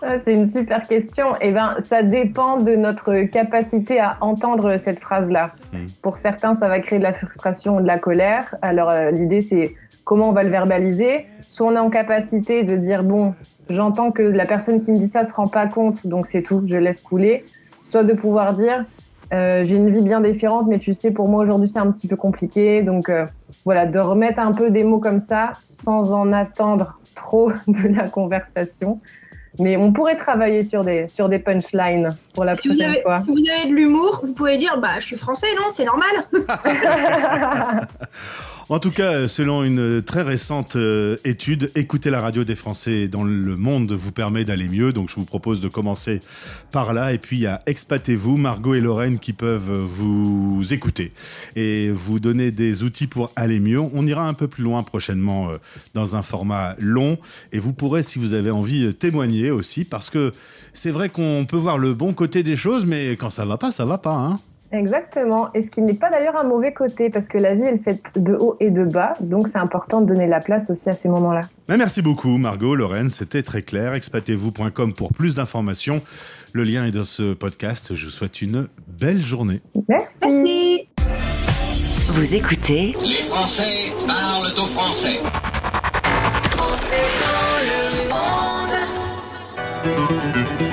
[0.00, 1.26] C'est une super question.
[1.40, 5.52] Eh ben, ça dépend de notre capacité à entendre cette phrase-là.
[5.72, 5.76] Mmh.
[6.02, 8.54] Pour certains, ça va créer de la frustration ou de la colère.
[8.62, 9.74] Alors, euh, l'idée, c'est
[10.04, 11.26] comment on va le verbaliser.
[11.42, 13.34] Soit on est en capacité de dire, bon,
[13.68, 16.62] j'entends que la personne qui me dit ça se rend pas compte, donc c'est tout,
[16.66, 17.44] je laisse couler.
[17.88, 18.84] Soit de pouvoir dire,
[19.32, 22.06] euh, j'ai une vie bien différente, mais tu sais, pour moi aujourd'hui, c'est un petit
[22.06, 22.82] peu compliqué.
[22.82, 23.26] Donc, euh,
[23.64, 28.08] voilà, de remettre un peu des mots comme ça sans en attendre trop de la
[28.08, 29.00] conversation.
[29.58, 33.02] Mais on pourrait travailler sur des, sur des punchlines pour la si prochaine vous avez,
[33.02, 33.18] fois.
[33.18, 36.08] Si vous avez de l'humour, vous pouvez dire bah, Je suis français, non C'est normal.
[38.70, 43.24] En tout cas, selon une très récente euh, étude, écouter la radio des Français dans
[43.24, 44.92] le monde vous permet d'aller mieux.
[44.92, 46.20] Donc, je vous propose de commencer
[46.70, 47.14] par là.
[47.14, 51.12] Et puis, il y a Expatez-vous, Margot et Lorraine qui peuvent vous écouter
[51.56, 53.80] et vous donner des outils pour aller mieux.
[53.80, 55.56] On ira un peu plus loin prochainement euh,
[55.94, 57.16] dans un format long.
[57.52, 59.84] Et vous pourrez, si vous avez envie, témoigner aussi.
[59.84, 60.34] Parce que
[60.74, 63.72] c'est vrai qu'on peut voir le bon côté des choses, mais quand ça va pas,
[63.72, 64.14] ça va pas.
[64.14, 64.40] Hein
[64.72, 65.48] Exactement.
[65.54, 67.82] Et ce qui n'est pas d'ailleurs un mauvais côté, parce que la vie, elle est
[67.82, 69.14] faite de haut et de bas.
[69.20, 71.42] Donc, c'est important de donner la place aussi à ces moments-là.
[71.68, 73.08] Merci beaucoup, Margot, Lorraine.
[73.08, 73.94] C'était très clair.
[73.94, 76.02] Expatez-vous.com pour plus d'informations.
[76.52, 77.94] Le lien est dans ce podcast.
[77.94, 79.60] Je vous souhaite une belle journée.
[79.88, 80.08] Merci.
[80.22, 80.88] Merci.
[82.08, 85.20] Vous écoutez Les Français parlent au français.
[86.42, 87.82] Français dans le
[90.58, 90.67] monde.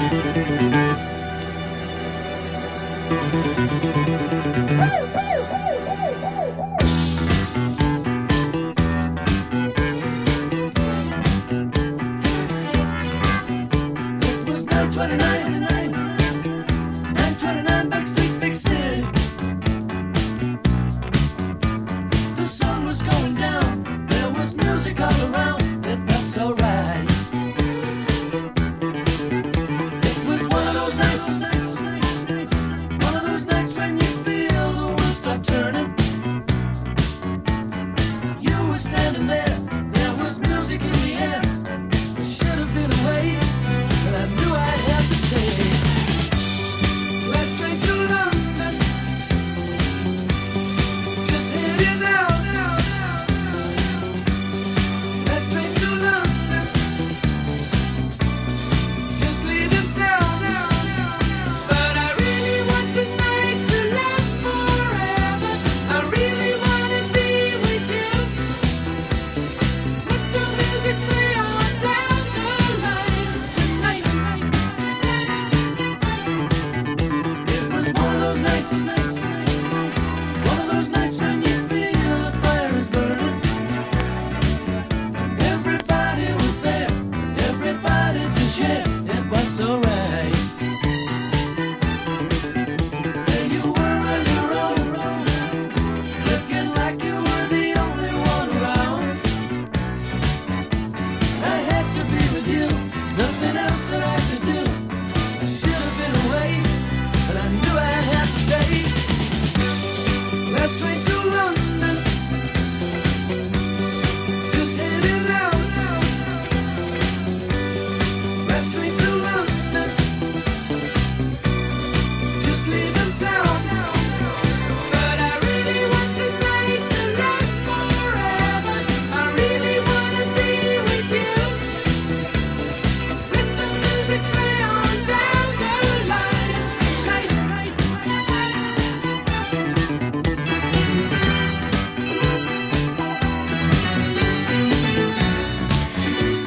[14.92, 15.75] 29.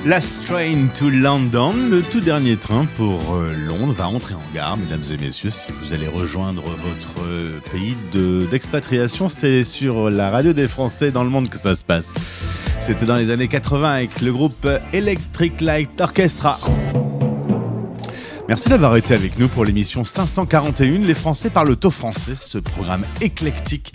[0.08, 4.78] Last Train to London, le tout dernier train pour euh, Londres va entrer en gare,
[4.78, 5.50] mesdames et messieurs.
[5.50, 11.10] Si vous allez rejoindre votre euh, pays de- d'expatriation, c'est sur la radio des Français
[11.10, 12.14] dans le monde que ça se passe.
[12.80, 16.58] C'était dans les années 80 avec le groupe Electric Light Orchestra.
[18.48, 21.00] Merci d'avoir été avec nous pour l'émission 541.
[21.00, 23.92] Les Français parlent au français, ce programme éclectique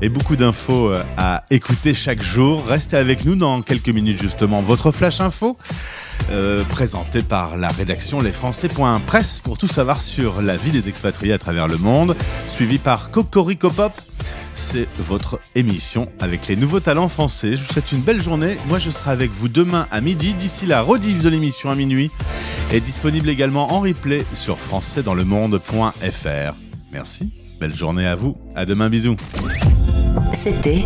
[0.00, 2.66] et beaucoup d'infos euh, à écouter chaque jour.
[2.66, 4.60] Restez avec nous dans quelques minutes justement.
[4.60, 5.56] Votre flash info
[6.32, 11.38] euh, présenté par la rédaction lesfrançais.presse pour tout savoir sur la vie des expatriés à
[11.38, 12.16] travers le monde,
[12.48, 13.92] suivi par Cocorico Pop.
[14.54, 17.56] C'est votre émission avec les nouveaux talents français.
[17.56, 18.56] Je vous souhaite une belle journée.
[18.68, 20.34] Moi, je serai avec vous demain à midi.
[20.34, 22.10] D'ici là, rediff de l'émission à minuit
[22.70, 26.54] est disponible également en replay sur françaisdanslemonde.fr.
[26.92, 27.32] Merci.
[27.60, 28.36] Belle journée à vous.
[28.54, 28.88] À demain.
[28.90, 29.16] Bisous.
[30.34, 30.84] C'était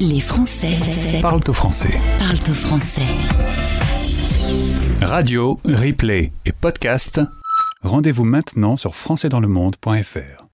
[0.00, 0.76] Les Français
[1.22, 1.98] Parle au français.
[2.18, 3.02] parlent au français.
[5.02, 7.20] Radio, replay et podcast.
[7.82, 10.45] Rendez-vous maintenant sur françaisdanslemonde.fr.